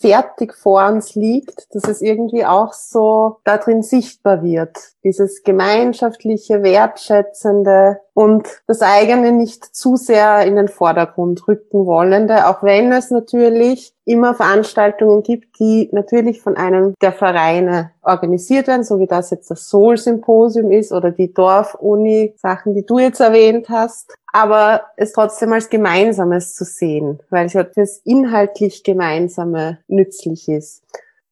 fertig 0.01 0.55
vor 0.55 0.85
uns 0.87 1.15
liegt, 1.15 1.73
dass 1.73 1.83
es 1.85 2.01
irgendwie 2.01 2.45
auch 2.45 2.73
so 2.73 3.39
da 3.43 3.57
drin 3.57 3.83
sichtbar 3.83 4.43
wird. 4.43 4.77
Dieses 5.03 5.43
gemeinschaftliche, 5.43 6.61
wertschätzende 6.61 7.99
und 8.13 8.47
das 8.67 8.81
eigene 8.81 9.31
nicht 9.31 9.63
zu 9.75 9.95
sehr 9.95 10.45
in 10.45 10.55
den 10.55 10.67
Vordergrund 10.67 11.47
rücken 11.47 11.85
wollende, 11.85 12.47
auch 12.47 12.61
wenn 12.61 12.91
es 12.91 13.09
natürlich 13.09 13.93
immer 14.05 14.35
Veranstaltungen 14.35 15.23
gibt, 15.23 15.59
die 15.59 15.89
natürlich 15.91 16.41
von 16.41 16.55
einem 16.55 16.93
der 17.01 17.13
Vereine 17.13 17.91
organisiert 18.03 18.67
werden, 18.67 18.83
so 18.83 18.99
wie 18.99 19.07
das 19.07 19.31
jetzt 19.31 19.49
das 19.49 19.69
Soul-Symposium 19.69 20.71
ist 20.71 20.91
oder 20.91 21.11
die 21.11 21.33
Dorf-Uni-Sachen, 21.33 22.75
die 22.75 22.85
du 22.85 22.99
jetzt 22.99 23.21
erwähnt 23.21 23.69
hast, 23.69 24.13
aber 24.33 24.83
es 24.97 25.13
trotzdem 25.13 25.53
als 25.53 25.69
Gemeinsames 25.69 26.53
zu 26.53 26.63
sehen, 26.63 27.21
weil 27.29 27.47
es 27.47 27.53
ja 27.53 27.63
fürs 27.65 27.97
inhaltlich 28.03 28.83
Gemeinsame 28.83 29.79
nützlich 29.87 30.47
ist. 30.47 30.83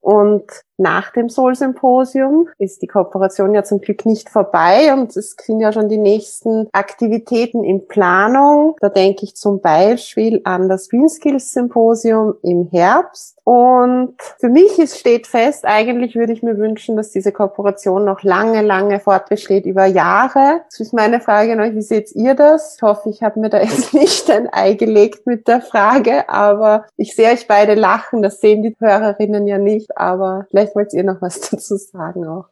Und 0.01 0.45
nach 0.79 1.11
dem 1.11 1.29
Soul-Symposium 1.29 2.49
ist 2.57 2.81
die 2.81 2.87
Kooperation 2.87 3.53
ja 3.53 3.63
zum 3.63 3.81
Glück 3.81 4.05
nicht 4.05 4.29
vorbei 4.29 4.93
und 4.93 5.15
es 5.15 5.35
sind 5.39 5.59
ja 5.59 5.71
schon 5.71 5.89
die 5.89 5.97
nächsten 5.97 6.67
Aktivitäten 6.71 7.63
in 7.63 7.87
Planung. 7.87 8.75
Da 8.79 8.89
denke 8.89 9.25
ich 9.25 9.35
zum 9.35 9.61
Beispiel 9.61 10.41
an 10.43 10.69
das 10.69 10.89
Green 10.89 11.09
Skills 11.09 11.51
Symposium 11.51 12.35
im 12.43 12.67
Herbst. 12.71 13.39
Und 13.43 14.13
für 14.37 14.49
mich 14.49 14.77
ist, 14.77 14.99
steht 14.99 15.25
fest, 15.25 15.65
eigentlich 15.65 16.15
würde 16.15 16.33
ich 16.33 16.43
mir 16.43 16.59
wünschen, 16.59 16.95
dass 16.95 17.09
diese 17.09 17.31
Kooperation 17.31 18.05
noch 18.05 18.21
lange, 18.21 18.61
lange 18.61 18.99
fortbesteht, 18.99 19.65
über 19.65 19.85
Jahre. 19.85 20.61
Das 20.69 20.79
ist 20.79 20.93
meine 20.93 21.19
Frage 21.19 21.53
an 21.53 21.59
euch, 21.59 21.73
wie 21.73 21.81
seht 21.81 22.11
ihr 22.11 22.35
das? 22.35 22.75
Ich 22.75 22.83
hoffe, 22.83 23.09
ich 23.09 23.23
habe 23.23 23.39
mir 23.39 23.49
da 23.49 23.59
jetzt 23.59 23.93
nicht 23.95 24.29
ein 24.29 24.53
Ei 24.53 24.75
gelegt 24.75 25.25
mit 25.25 25.47
der 25.47 25.61
Frage, 25.61 26.29
aber 26.29 26.85
ich 26.95 27.15
sehe 27.15 27.31
euch 27.31 27.47
beide 27.47 27.73
lachen, 27.73 28.21
das 28.21 28.39
sehen 28.39 28.61
die 28.61 28.75
Hörerinnen 28.79 29.47
ja 29.47 29.57
nicht, 29.57 29.97
aber 29.97 30.45
vielleicht 30.51 30.68
vielleicht 30.69 30.75
wollt 30.75 30.93
ihr 30.93 31.03
noch 31.03 31.21
was 31.21 31.39
dazu 31.51 31.75
sagen 31.75 32.27
auch. 32.27 32.45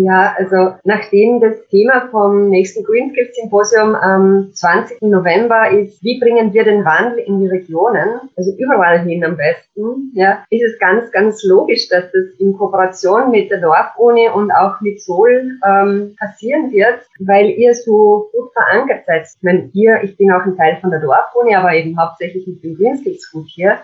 Ja, 0.00 0.36
also 0.38 0.76
nachdem 0.84 1.40
das 1.40 1.66
Thema 1.70 2.08
vom 2.12 2.50
nächsten 2.50 2.84
Green 2.84 3.10
Skills 3.10 3.34
Symposium 3.34 3.96
am 3.96 4.52
20. 4.52 5.02
November 5.02 5.70
ist, 5.70 6.00
wie 6.04 6.20
bringen 6.20 6.52
wir 6.52 6.62
den 6.62 6.84
Wandel 6.84 7.18
in 7.18 7.40
die 7.40 7.48
Regionen, 7.48 8.20
also 8.36 8.52
überall 8.58 9.00
hin 9.00 9.24
am 9.24 9.36
besten, 9.36 10.12
ja, 10.14 10.44
ist 10.50 10.62
es 10.62 10.78
ganz, 10.78 11.10
ganz 11.10 11.42
logisch, 11.42 11.88
dass 11.88 12.04
das 12.12 12.38
in 12.38 12.56
Kooperation 12.56 13.32
mit 13.32 13.50
der 13.50 13.60
Dorfuni 13.60 14.28
und 14.28 14.52
auch 14.52 14.80
mit 14.82 15.02
Sol 15.02 15.58
ähm, 15.66 16.14
passieren 16.16 16.70
wird, 16.70 17.00
weil 17.18 17.50
ihr 17.50 17.74
so 17.74 18.30
gut 18.32 18.52
verankert 18.52 19.04
seid. 19.04 19.26
Ich 19.26 19.42
meine, 19.42 19.68
ihr, 19.72 20.00
ich 20.04 20.16
bin 20.16 20.30
auch 20.30 20.44
ein 20.44 20.56
Teil 20.56 20.78
von 20.80 20.92
der 20.92 21.00
Dorfuni, 21.00 21.56
aber 21.56 21.74
eben 21.74 21.98
hauptsächlich 21.98 22.46
mit 22.46 22.62
dem 22.62 22.76
Green 22.76 22.98
Skills 22.98 23.32
hier. 23.52 23.78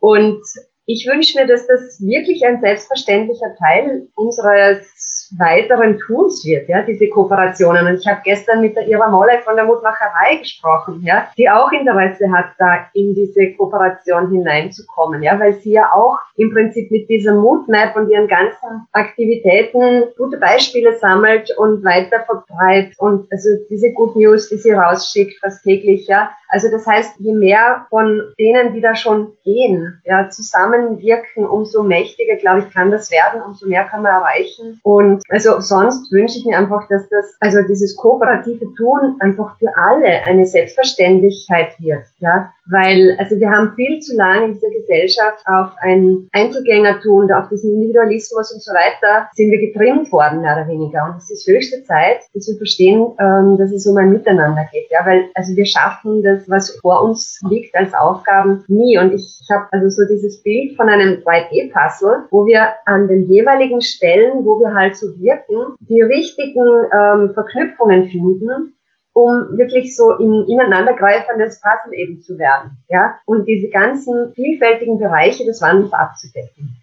Und 0.00 0.42
ich 0.86 1.06
wünsche 1.06 1.38
mir, 1.38 1.46
dass 1.46 1.66
das 1.66 2.00
wirklich 2.00 2.44
ein 2.44 2.60
selbstverständlicher 2.60 3.54
Teil 3.56 4.08
unseres 4.14 5.32
weiteren 5.38 5.98
Tuns 5.98 6.44
wird, 6.44 6.68
ja, 6.68 6.82
diese 6.82 7.08
Kooperationen. 7.08 7.86
Und 7.86 8.00
ich 8.00 8.06
habe 8.06 8.20
gestern 8.24 8.60
mit 8.60 8.76
der 8.76 8.86
Ira 8.88 9.08
Molle 9.08 9.40
von 9.44 9.56
der 9.56 9.64
Mutmacherei 9.64 10.36
gesprochen, 10.36 11.02
ja, 11.04 11.28
die 11.38 11.48
auch 11.48 11.70
Interesse 11.72 12.30
hat, 12.32 12.46
da 12.58 12.86
in 12.94 13.14
diese 13.14 13.52
Kooperation 13.52 14.30
hineinzukommen, 14.30 15.22
ja, 15.22 15.38
weil 15.38 15.54
sie 15.54 15.72
ja 15.72 15.90
auch 15.94 16.18
im 16.36 16.52
Prinzip 16.52 16.90
mit 16.90 17.08
dieser 17.08 17.34
Moodmap 17.34 17.96
und 17.96 18.10
ihren 18.10 18.28
ganzen 18.28 18.86
Aktivitäten 18.92 20.04
gute 20.16 20.38
Beispiele 20.38 20.98
sammelt 20.98 21.50
und 21.56 21.84
weiter 21.84 22.24
verbreitet 22.24 22.94
und 22.98 23.30
also 23.30 23.48
diese 23.70 23.92
Good 23.92 24.16
News, 24.16 24.48
die 24.48 24.56
sie 24.56 24.72
rausschickt, 24.72 25.38
fast 25.40 25.62
täglich, 25.62 26.06
ja. 26.08 26.30
Also 26.52 26.70
das 26.70 26.86
heißt, 26.86 27.14
je 27.18 27.32
mehr 27.32 27.86
von 27.88 28.20
denen, 28.38 28.74
die 28.74 28.82
da 28.82 28.94
schon 28.94 29.32
gehen, 29.42 30.02
ja, 30.04 30.28
zusammenwirken, 30.28 31.46
umso 31.46 31.82
mächtiger, 31.82 32.36
glaube 32.36 32.60
ich, 32.60 32.74
kann 32.74 32.90
das 32.90 33.10
werden, 33.10 33.40
umso 33.40 33.66
mehr 33.66 33.84
kann 33.84 34.02
man 34.02 34.12
erreichen. 34.12 34.78
Und 34.82 35.22
also 35.30 35.60
sonst 35.60 36.12
wünsche 36.12 36.38
ich 36.38 36.44
mir 36.44 36.58
einfach, 36.58 36.86
dass 36.88 37.08
das, 37.08 37.36
also 37.40 37.62
dieses 37.62 37.96
kooperative 37.96 38.66
Tun 38.76 39.16
einfach 39.20 39.56
für 39.58 39.74
alle 39.74 40.24
eine 40.26 40.44
Selbstverständlichkeit 40.44 41.80
wird, 41.80 42.04
ja. 42.18 42.52
Weil, 42.70 43.16
also 43.18 43.38
wir 43.38 43.50
haben 43.50 43.74
viel 43.74 44.00
zu 44.00 44.16
lange 44.16 44.46
in 44.46 44.52
dieser 44.54 44.70
Gesellschaft 44.70 45.44
auf 45.46 45.72
ein 45.80 46.28
Einzelgängertum, 46.32 47.30
auf 47.30 47.48
diesen 47.48 47.74
Individualismus 47.74 48.52
und 48.52 48.62
so 48.62 48.72
weiter, 48.72 49.28
sind 49.32 49.50
wir 49.50 49.58
getrimmt 49.58 50.12
worden, 50.12 50.42
mehr 50.42 50.56
oder 50.56 50.68
weniger. 50.68 51.04
Und 51.04 51.16
es 51.16 51.30
ist 51.30 51.46
höchste 51.46 51.82
Zeit, 51.84 52.20
dass 52.34 52.46
wir 52.48 52.56
verstehen, 52.56 53.12
ähm, 53.18 53.56
dass 53.58 53.72
es 53.72 53.86
um 53.86 53.96
ein 53.96 54.12
Miteinander 54.12 54.64
geht. 54.70 54.90
Ja, 54.90 55.04
weil, 55.04 55.24
also 55.34 55.56
wir 55.56 55.66
schaffen 55.66 56.22
das, 56.22 56.48
was 56.48 56.78
vor 56.80 57.02
uns 57.02 57.40
liegt 57.48 57.74
als 57.74 57.94
Aufgaben, 57.94 58.64
nie. 58.68 58.96
Und 58.98 59.12
ich, 59.12 59.40
ich 59.42 59.48
habe 59.50 59.66
also 59.72 59.88
so 59.88 60.02
dieses 60.08 60.42
Bild 60.42 60.76
von 60.76 60.88
einem 60.88 61.22
3D-Puzzle, 61.22 62.26
wo 62.30 62.46
wir 62.46 62.74
an 62.86 63.08
den 63.08 63.28
jeweiligen 63.28 63.80
Stellen, 63.80 64.44
wo 64.44 64.60
wir 64.60 64.72
halt 64.74 64.96
so 64.96 65.08
wirken, 65.18 65.74
die 65.80 66.00
richtigen 66.00 66.66
ähm, 66.92 67.34
Verknüpfungen 67.34 68.08
finden 68.08 68.74
um 69.12 69.58
wirklich 69.58 69.96
so 69.96 70.12
in 70.12 70.46
ineinandergreifendes 70.48 71.60
Puzzle 71.60 71.94
eben 71.94 72.20
zu 72.20 72.38
werden, 72.38 72.78
ja, 72.88 73.16
und 73.26 73.46
diese 73.46 73.68
ganzen 73.68 74.32
vielfältigen 74.34 74.98
Bereiche 74.98 75.44
des 75.44 75.60
Wandels 75.60 75.92
abzudecken. 75.92 76.76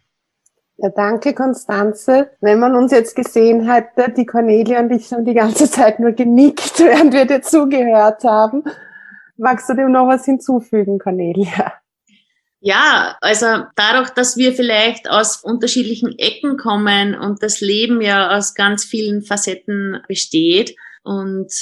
Ja, 0.81 0.89
danke, 0.89 1.33
Konstanze. 1.33 2.31
Wenn 2.39 2.59
man 2.59 2.73
uns 2.75 2.93
jetzt 2.93 3.13
gesehen 3.13 3.69
hätte, 3.69 4.13
die 4.13 4.25
Cornelia 4.25 4.79
und 4.79 4.91
ich 4.91 5.11
haben 5.11 5.25
die 5.25 5.33
ganze 5.33 5.69
Zeit 5.69 5.99
nur 5.99 6.13
genickt, 6.13 6.79
während 6.79 7.13
wir 7.13 7.25
dir 7.25 7.41
zugehört 7.41 8.23
haben. 8.23 8.63
Magst 9.35 9.69
du 9.69 9.73
dem 9.73 9.91
noch 9.91 10.07
was 10.07 10.23
hinzufügen, 10.23 10.97
Cornelia? 10.99 11.73
Ja, 12.61 13.17
also 13.21 13.45
dadurch, 13.75 14.09
dass 14.09 14.35
wir 14.35 14.53
vielleicht 14.53 15.09
aus 15.09 15.37
unterschiedlichen 15.43 16.17
Ecken 16.17 16.57
kommen 16.57 17.15
und 17.15 17.41
das 17.41 17.61
Leben 17.61 18.01
ja 18.01 18.37
aus 18.37 18.53
ganz 18.53 18.83
vielen 18.83 19.21
Facetten 19.21 20.01
besteht 20.07 20.75
und 21.03 21.53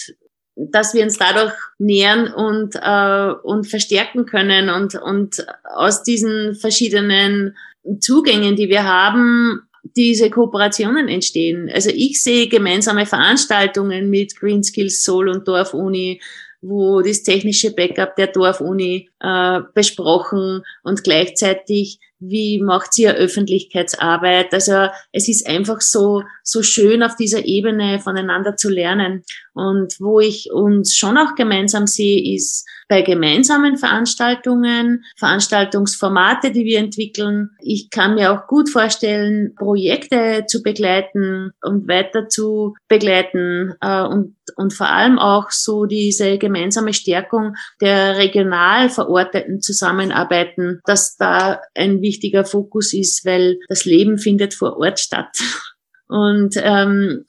dass 0.57 0.93
wir 0.93 1.03
uns 1.03 1.17
dadurch 1.17 1.53
nähern 1.77 2.33
und, 2.33 2.75
äh, 2.75 3.33
und 3.43 3.67
verstärken 3.67 4.25
können 4.25 4.69
und, 4.69 4.95
und 4.95 5.45
aus 5.63 6.03
diesen 6.03 6.55
verschiedenen 6.55 7.55
Zugängen, 7.99 8.55
die 8.55 8.69
wir 8.69 8.83
haben, 8.83 9.61
diese 9.95 10.29
Kooperationen 10.29 11.07
entstehen. 11.07 11.69
Also 11.73 11.89
ich 11.93 12.21
sehe 12.21 12.47
gemeinsame 12.47 13.05
Veranstaltungen 13.05 14.09
mit 14.09 14.35
Green 14.35 14.63
Skills 14.63 15.03
Soul 15.03 15.29
und 15.29 15.47
Dorfuni, 15.47 16.21
wo 16.61 17.01
das 17.01 17.23
technische 17.23 17.73
Backup 17.73 18.15
der 18.15 18.27
Dorfuni 18.27 19.09
äh, 19.19 19.59
besprochen 19.73 20.63
und 20.83 21.03
gleichzeitig 21.03 21.99
wie 22.19 22.61
macht 22.61 22.97
ihr 22.97 23.13
Öffentlichkeitsarbeit? 23.13 24.53
Also 24.53 24.87
es 25.11 25.27
ist 25.27 25.47
einfach 25.47 25.81
so, 25.81 26.23
so 26.43 26.63
schön 26.63 27.03
auf 27.03 27.15
dieser 27.15 27.45
Ebene 27.45 27.99
voneinander 27.99 28.55
zu 28.55 28.69
lernen. 28.69 29.23
Und 29.53 29.95
wo 29.99 30.19
ich 30.19 30.51
uns 30.51 30.95
schon 30.95 31.17
auch 31.17 31.35
gemeinsam 31.35 31.87
sehe, 31.87 32.35
ist 32.35 32.67
bei 32.87 33.01
gemeinsamen 33.01 33.77
Veranstaltungen, 33.77 35.03
Veranstaltungsformate, 35.17 36.51
die 36.51 36.63
wir 36.63 36.79
entwickeln. 36.79 37.49
Ich 37.59 37.89
kann 37.89 38.15
mir 38.15 38.31
auch 38.31 38.47
gut 38.47 38.69
vorstellen, 38.69 39.55
Projekte 39.55 40.45
zu 40.47 40.61
begleiten 40.61 41.51
und 41.61 41.87
weiter 41.87 42.29
zu 42.29 42.75
begleiten 42.87 43.73
äh, 43.81 44.03
und, 44.03 44.35
und 44.55 44.73
vor 44.73 44.87
allem 44.87 45.19
auch 45.19 45.51
so 45.51 45.85
diese 45.85 46.37
gemeinsame 46.37 46.93
Stärkung 46.93 47.55
der 47.81 48.17
regional 48.17 48.89
verorteten 48.89 49.61
Zusammenarbeiten, 49.61 50.79
dass 50.85 51.17
da 51.17 51.61
ein 51.75 51.99
wichtiger 52.07 52.45
Fokus 52.45 52.93
ist, 52.93 53.25
weil 53.25 53.59
das 53.67 53.85
Leben 53.85 54.17
findet 54.17 54.53
vor 54.53 54.77
Ort 54.77 54.99
statt. 54.99 55.37
Und 56.07 56.55
ähm, 56.57 57.25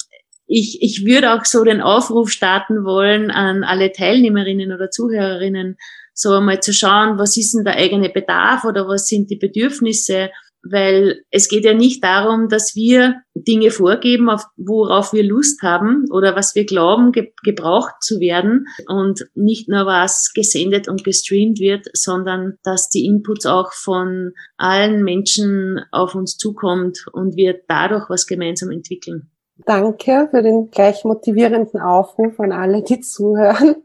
ich, 0.47 0.79
ich 0.81 1.05
würde 1.05 1.35
auch 1.35 1.45
so 1.45 1.65
den 1.65 1.81
Aufruf 1.81 2.31
starten 2.31 2.85
wollen 2.85 3.31
an 3.31 3.65
alle 3.65 3.93
Teilnehmerinnen 3.93 4.73
oder 4.73 4.91
Zuhörerinnen, 4.91 5.77
so 6.15 6.33
einmal 6.33 6.61
zu 6.61 6.73
schauen, 6.73 7.19
was 7.19 7.37
ist 7.37 7.55
denn 7.55 7.65
der 7.65 7.77
eigene 7.77 8.09
Bedarf 8.09 8.65
oder 8.65 8.89
was 8.89 9.07
sind 9.07 9.31
die 9.31 9.37
Bedürfnisse, 9.37 10.31
weil 10.63 11.23
es 11.31 11.49
geht 11.49 11.65
ja 11.65 11.75
nicht 11.75 12.03
darum, 12.03 12.49
dass 12.49 12.75
wir 12.75 13.17
Dinge 13.35 13.71
vorgeben, 13.71 14.29
auf, 14.29 14.45
worauf 14.57 15.13
wir 15.13 15.23
Lust 15.23 15.63
haben 15.63 16.05
oder 16.11 16.35
was 16.35 16.55
wir 16.55 16.67
glauben, 16.67 17.13
ge 17.13 17.33
gebraucht 17.45 17.95
zu 18.01 18.21
werden 18.21 18.67
und 18.87 19.29
nicht 19.35 19.69
nur 19.69 19.87
was 19.87 20.33
gesendet 20.35 20.89
und 20.89 21.05
gestreamt 21.05 21.61
wird, 21.61 21.87
sondern 21.93 22.59
dass 22.65 22.89
die 22.89 23.07
Inputs 23.07 23.47
auch 23.47 23.73
von 23.73 24.33
allen 24.57 25.05
Menschen 25.05 25.81
auf 25.93 26.15
uns 26.15 26.37
zukommt 26.37 27.07
und 27.13 27.37
wir 27.37 27.61
dadurch 27.69 28.11
was 28.11 28.27
gemeinsam 28.27 28.71
entwickeln. 28.71 29.31
Danke 29.67 30.29
für 30.31 30.43
den 30.43 30.71
gleich 30.71 31.05
motivierenden 31.05 31.81
Aufruf 31.81 32.39
an 32.39 32.53
alle, 32.53 32.83
die 32.83 33.01
zuhören. 33.01 33.77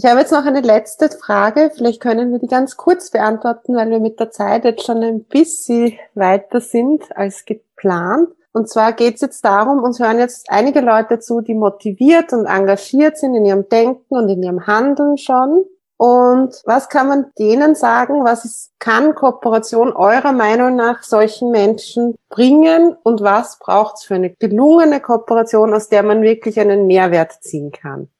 Ich 0.00 0.04
habe 0.04 0.20
jetzt 0.20 0.30
noch 0.30 0.46
eine 0.46 0.60
letzte 0.60 1.10
Frage. 1.10 1.72
Vielleicht 1.74 2.00
können 2.00 2.30
wir 2.30 2.38
die 2.38 2.46
ganz 2.46 2.76
kurz 2.76 3.10
beantworten, 3.10 3.74
weil 3.74 3.90
wir 3.90 3.98
mit 3.98 4.20
der 4.20 4.30
Zeit 4.30 4.64
jetzt 4.64 4.84
schon 4.86 5.02
ein 5.02 5.24
bisschen 5.24 5.98
weiter 6.14 6.60
sind 6.60 7.02
als 7.16 7.44
geplant. 7.44 8.28
Und 8.52 8.68
zwar 8.68 8.92
geht 8.92 9.16
es 9.16 9.22
jetzt 9.22 9.44
darum, 9.44 9.82
uns 9.82 9.98
hören 9.98 10.20
jetzt 10.20 10.50
einige 10.50 10.82
Leute 10.82 11.18
zu, 11.18 11.40
die 11.40 11.54
motiviert 11.54 12.32
und 12.32 12.46
engagiert 12.46 13.18
sind 13.18 13.34
in 13.34 13.44
ihrem 13.44 13.68
Denken 13.68 14.14
und 14.14 14.28
in 14.28 14.40
ihrem 14.40 14.68
Handeln 14.68 15.18
schon. 15.18 15.64
Und 15.96 16.62
was 16.64 16.88
kann 16.88 17.08
man 17.08 17.32
denen 17.36 17.74
sagen? 17.74 18.22
Was 18.22 18.70
kann 18.78 19.16
Kooperation 19.16 19.92
eurer 19.92 20.30
Meinung 20.30 20.76
nach 20.76 21.02
solchen 21.02 21.50
Menschen 21.50 22.14
bringen? 22.28 22.96
Und 23.02 23.20
was 23.20 23.58
braucht 23.58 23.96
es 23.96 24.04
für 24.04 24.14
eine 24.14 24.30
gelungene 24.30 25.00
Kooperation, 25.00 25.74
aus 25.74 25.88
der 25.88 26.04
man 26.04 26.22
wirklich 26.22 26.60
einen 26.60 26.86
Mehrwert 26.86 27.42
ziehen 27.42 27.72
kann? 27.72 28.10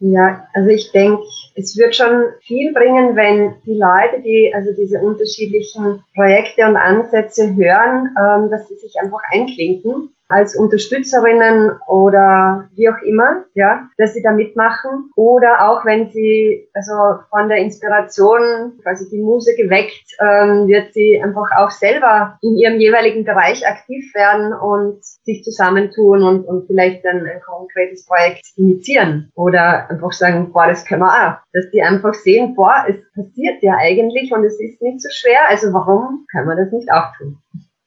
Ja, 0.00 0.46
also 0.54 0.70
ich 0.70 0.92
denke, 0.92 1.22
es 1.56 1.76
wird 1.76 1.96
schon 1.96 2.26
viel 2.42 2.72
bringen, 2.72 3.16
wenn 3.16 3.54
die 3.66 3.74
Leute, 3.74 4.22
die 4.22 4.52
also 4.54 4.70
diese 4.72 5.00
unterschiedlichen 5.00 6.04
Projekte 6.14 6.66
und 6.66 6.76
Ansätze 6.76 7.56
hören, 7.56 8.14
ähm, 8.16 8.48
dass 8.48 8.68
sie 8.68 8.76
sich 8.76 8.94
einfach 9.00 9.20
einklinken 9.32 10.14
als 10.28 10.54
Unterstützerinnen 10.54 11.72
oder 11.86 12.68
wie 12.74 12.88
auch 12.88 13.00
immer, 13.02 13.44
ja, 13.54 13.88
dass 13.96 14.14
sie 14.14 14.22
da 14.22 14.32
mitmachen. 14.32 15.10
Oder 15.16 15.68
auch 15.68 15.84
wenn 15.86 16.10
sie 16.10 16.68
also 16.74 16.92
von 17.30 17.48
der 17.48 17.58
Inspiration 17.58 18.78
quasi 18.82 19.08
die 19.10 19.22
Muse 19.22 19.56
geweckt, 19.56 20.04
ähm, 20.20 20.66
wird 20.68 20.92
sie 20.92 21.20
einfach 21.22 21.50
auch 21.56 21.70
selber 21.70 22.38
in 22.42 22.56
ihrem 22.56 22.78
jeweiligen 22.78 23.24
Bereich 23.24 23.66
aktiv 23.66 24.14
werden 24.14 24.52
und 24.52 25.02
sich 25.02 25.42
zusammentun 25.42 26.22
und, 26.22 26.44
und 26.44 26.66
vielleicht 26.66 27.04
dann 27.04 27.26
ein 27.26 27.40
konkretes 27.40 28.04
Projekt 28.04 28.46
initiieren. 28.56 29.30
Oder 29.34 29.90
einfach 29.90 30.12
sagen, 30.12 30.52
boah, 30.52 30.66
das 30.66 30.84
können 30.84 31.02
wir 31.02 31.12
auch. 31.12 31.36
Dass 31.52 31.70
die 31.70 31.82
einfach 31.82 32.14
sehen, 32.14 32.54
boah, 32.54 32.84
es 32.86 32.96
passiert 33.14 33.62
ja 33.62 33.76
eigentlich 33.78 34.32
und 34.32 34.44
es 34.44 34.60
ist 34.60 34.82
nicht 34.82 35.00
so 35.00 35.08
schwer, 35.10 35.48
also 35.48 35.72
warum 35.72 36.26
können 36.30 36.48
wir 36.48 36.56
das 36.56 36.72
nicht 36.72 36.92
auch 36.92 37.16
tun? 37.16 37.38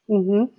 Mhm. 0.08 0.50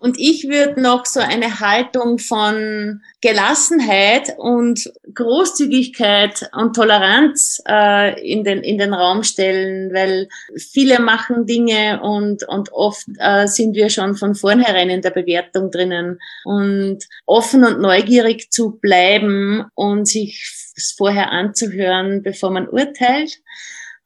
Und 0.00 0.18
ich 0.18 0.48
würde 0.48 0.80
noch 0.80 1.04
so 1.04 1.20
eine 1.20 1.60
Haltung 1.60 2.18
von 2.18 3.02
Gelassenheit 3.20 4.34
und 4.38 4.90
Großzügigkeit 5.14 6.48
und 6.52 6.74
Toleranz 6.74 7.62
äh, 7.68 8.18
in, 8.26 8.42
den, 8.42 8.62
in 8.62 8.78
den 8.78 8.94
Raum 8.94 9.24
stellen, 9.24 9.92
weil 9.92 10.28
viele 10.56 11.00
machen 11.00 11.44
Dinge 11.44 12.00
und, 12.02 12.48
und 12.48 12.72
oft 12.72 13.06
äh, 13.18 13.46
sind 13.46 13.74
wir 13.74 13.90
schon 13.90 14.16
von 14.16 14.34
vornherein 14.34 14.88
in 14.88 15.02
der 15.02 15.10
Bewertung 15.10 15.70
drinnen. 15.70 16.18
Und 16.44 17.04
offen 17.26 17.62
und 17.64 17.80
neugierig 17.80 18.50
zu 18.50 18.78
bleiben 18.80 19.66
und 19.74 20.08
sich 20.08 20.50
vorher 20.96 21.30
anzuhören, 21.30 22.22
bevor 22.22 22.50
man 22.50 22.66
urteilt 22.68 23.38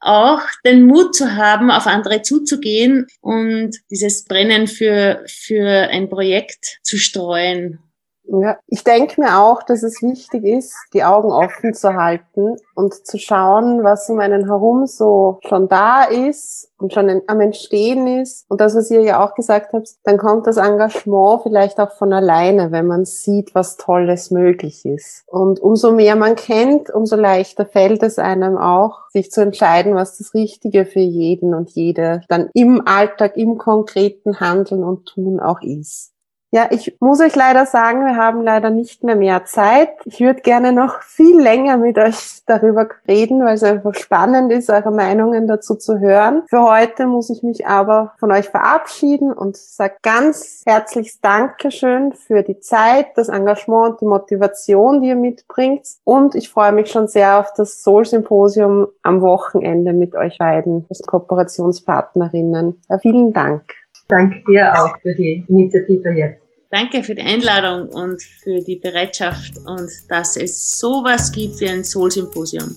auch 0.04 0.42
den 0.64 0.82
Mut 0.82 1.14
zu 1.14 1.36
haben, 1.36 1.70
auf 1.70 1.86
andere 1.86 2.22
zuzugehen 2.22 3.06
und 3.20 3.76
dieses 3.90 4.24
Brennen 4.24 4.66
für, 4.66 5.24
für 5.26 5.88
ein 5.88 6.08
Projekt 6.08 6.78
zu 6.82 6.98
streuen 6.98 7.78
ja, 8.26 8.56
ich 8.66 8.84
denke 8.84 9.20
mir 9.20 9.38
auch, 9.38 9.62
dass 9.62 9.82
es 9.82 10.02
wichtig 10.02 10.44
ist, 10.44 10.74
die 10.92 11.04
Augen 11.04 11.30
offen 11.30 11.74
zu 11.74 11.94
halten 11.94 12.56
und 12.74 13.06
zu 13.06 13.18
schauen, 13.18 13.84
was 13.84 14.08
um 14.08 14.18
einen 14.18 14.46
herum 14.46 14.86
so 14.86 15.38
schon 15.46 15.68
da 15.68 16.04
ist 16.04 16.70
und 16.78 16.92
schon 16.92 17.22
am 17.26 17.40
Entstehen 17.40 18.06
ist. 18.06 18.46
Und 18.48 18.60
das, 18.60 18.74
was 18.74 18.90
ihr 18.90 19.02
ja 19.02 19.24
auch 19.24 19.34
gesagt 19.34 19.72
habt, 19.72 19.88
dann 20.04 20.18
kommt 20.18 20.46
das 20.46 20.56
Engagement 20.56 21.42
vielleicht 21.42 21.78
auch 21.78 21.92
von 21.92 22.12
alleine, 22.12 22.72
wenn 22.72 22.86
man 22.86 23.04
sieht, 23.04 23.54
was 23.54 23.76
Tolles 23.76 24.30
möglich 24.30 24.84
ist. 24.84 25.24
Und 25.26 25.60
umso 25.60 25.92
mehr 25.92 26.16
man 26.16 26.34
kennt, 26.34 26.90
umso 26.90 27.16
leichter 27.16 27.66
fällt 27.66 28.02
es 28.02 28.18
einem 28.18 28.56
auch, 28.56 29.08
sich 29.10 29.30
zu 29.30 29.42
entscheiden, 29.42 29.94
was 29.94 30.18
das 30.18 30.34
Richtige 30.34 30.86
für 30.86 31.00
jeden 31.00 31.54
und 31.54 31.70
jede 31.70 32.22
dann 32.28 32.48
im 32.54 32.82
Alltag, 32.86 33.36
im 33.36 33.58
konkreten 33.58 34.40
Handeln 34.40 34.82
und 34.82 35.06
Tun 35.06 35.40
auch 35.40 35.60
ist. 35.60 36.13
Ja, 36.54 36.68
ich 36.70 36.96
muss 37.00 37.20
euch 37.20 37.34
leider 37.34 37.66
sagen, 37.66 38.06
wir 38.06 38.14
haben 38.14 38.40
leider 38.40 38.70
nicht 38.70 39.02
mehr 39.02 39.16
mehr 39.16 39.44
Zeit. 39.44 39.88
Ich 40.04 40.20
würde 40.20 40.40
gerne 40.40 40.70
noch 40.70 41.02
viel 41.02 41.36
länger 41.36 41.78
mit 41.78 41.98
euch 41.98 42.42
darüber 42.46 42.88
reden, 43.08 43.44
weil 43.44 43.56
es 43.56 43.64
einfach 43.64 43.96
spannend 43.96 44.52
ist, 44.52 44.70
eure 44.70 44.92
Meinungen 44.92 45.48
dazu 45.48 45.74
zu 45.74 45.98
hören. 45.98 46.44
Für 46.46 46.62
heute 46.62 47.08
muss 47.08 47.28
ich 47.28 47.42
mich 47.42 47.66
aber 47.66 48.12
von 48.20 48.30
euch 48.30 48.50
verabschieden 48.50 49.32
und 49.32 49.56
sage 49.56 49.94
ganz 50.02 50.62
herzliches 50.64 51.20
Dankeschön 51.20 52.12
für 52.12 52.44
die 52.44 52.60
Zeit, 52.60 53.06
das 53.16 53.30
Engagement 53.30 53.94
und 53.94 54.00
die 54.02 54.06
Motivation, 54.06 55.02
die 55.02 55.08
ihr 55.08 55.16
mitbringt. 55.16 55.84
Und 56.04 56.36
ich 56.36 56.50
freue 56.50 56.70
mich 56.70 56.88
schon 56.88 57.08
sehr 57.08 57.40
auf 57.40 57.52
das 57.56 57.82
Soul-Symposium 57.82 58.86
am 59.02 59.22
Wochenende 59.22 59.92
mit 59.92 60.14
euch 60.14 60.38
beiden 60.38 60.86
als 60.88 61.02
Kooperationspartnerinnen. 61.02 62.80
Ja, 62.88 62.98
vielen 62.98 63.32
Dank. 63.32 63.64
Danke 64.06 64.40
dir 64.46 64.72
auch 64.74 64.96
für 65.00 65.14
die 65.16 65.44
Initiative 65.48 66.10
jetzt. 66.10 66.43
Danke 66.74 67.04
für 67.04 67.14
die 67.14 67.22
Einladung 67.22 67.88
und 67.90 68.20
für 68.20 68.58
die 68.58 68.74
Bereitschaft 68.74 69.58
und 69.64 69.88
dass 70.08 70.36
es 70.36 70.76
sowas 70.80 71.30
gibt 71.30 71.60
wie 71.60 71.68
ein 71.68 71.84
Soul-Symposium. 71.84 72.76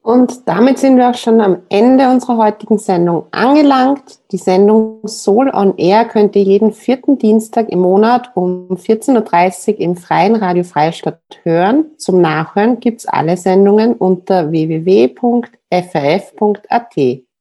Und 0.04 0.46
damit 0.46 0.78
sind 0.78 0.98
wir 0.98 1.08
auch 1.08 1.14
schon 1.14 1.40
am 1.40 1.62
Ende 1.70 2.10
unserer 2.10 2.36
heutigen 2.36 2.76
Sendung 2.76 3.24
angelangt. 3.30 4.18
Die 4.32 4.36
Sendung 4.36 5.00
Soul 5.06 5.48
on 5.48 5.78
Air 5.78 6.04
könnt 6.04 6.36
ihr 6.36 6.42
jeden 6.42 6.74
vierten 6.74 7.16
Dienstag 7.16 7.70
im 7.70 7.78
Monat 7.78 8.30
um 8.34 8.68
14.30 8.68 9.72
Uhr 9.72 9.80
im 9.80 9.96
Freien 9.96 10.36
Radio 10.36 10.62
Freistadt 10.62 11.22
hören. 11.42 11.86
Zum 11.96 12.20
Nachhören 12.20 12.80
gibt's 12.80 13.06
alle 13.06 13.38
Sendungen 13.38 13.94
unter 13.94 14.50
www.frf.at. 14.50 15.54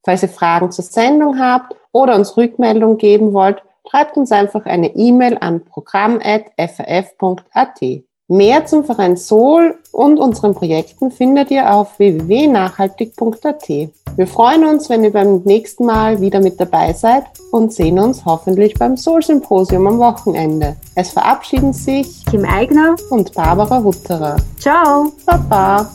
Falls 0.06 0.23
ihr 0.23 0.30
Fragen 0.30 0.71
zur 0.71 0.86
Sendung 0.86 1.39
habt 1.39 1.76
oder 1.91 2.15
uns 2.15 2.38
Rückmeldung 2.38 2.95
geben 2.95 3.34
wollt, 3.34 3.62
schreibt 3.91 4.15
uns 4.15 4.32
einfach 4.32 4.65
eine 4.65 4.95
E-Mail 4.95 5.38
an 5.41 5.65
programm.frf.at. 5.65 7.82
Mehr 8.34 8.65
zum 8.65 8.84
Verein 8.84 9.15
Sol 9.15 9.76
und 9.91 10.17
unseren 10.17 10.56
Projekten 10.56 11.12
findet 11.12 11.52
ihr 11.52 11.72
auf 11.72 12.00
www.nachhaltig.at. 12.00 13.69
Wir 13.69 14.28
freuen 14.28 14.65
uns, 14.65 14.89
wenn 14.89 15.04
ihr 15.04 15.13
beim 15.13 15.43
nächsten 15.46 15.86
Mal 15.86 16.19
wieder 16.19 16.39
mit 16.39 16.60
dabei 16.60 16.93
seid 16.93 17.26
und 17.52 17.72
sehen 17.72 18.00
uns 18.00 18.26
hoffentlich 18.26 18.74
beim 18.74 18.98
Sol 18.98 19.22
Symposium 19.22 19.86
am 19.86 20.00
Wochenende. 20.00 20.78
Es 20.96 21.12
verabschieden 21.12 21.74
sich 21.74 22.26
Kim 22.26 22.43
Eigner 22.43 22.96
und 23.12 23.36
Barbara 23.36 23.84
Wutterer. 23.84 24.38
Ciao. 24.58 25.12
Baba. 25.28 25.91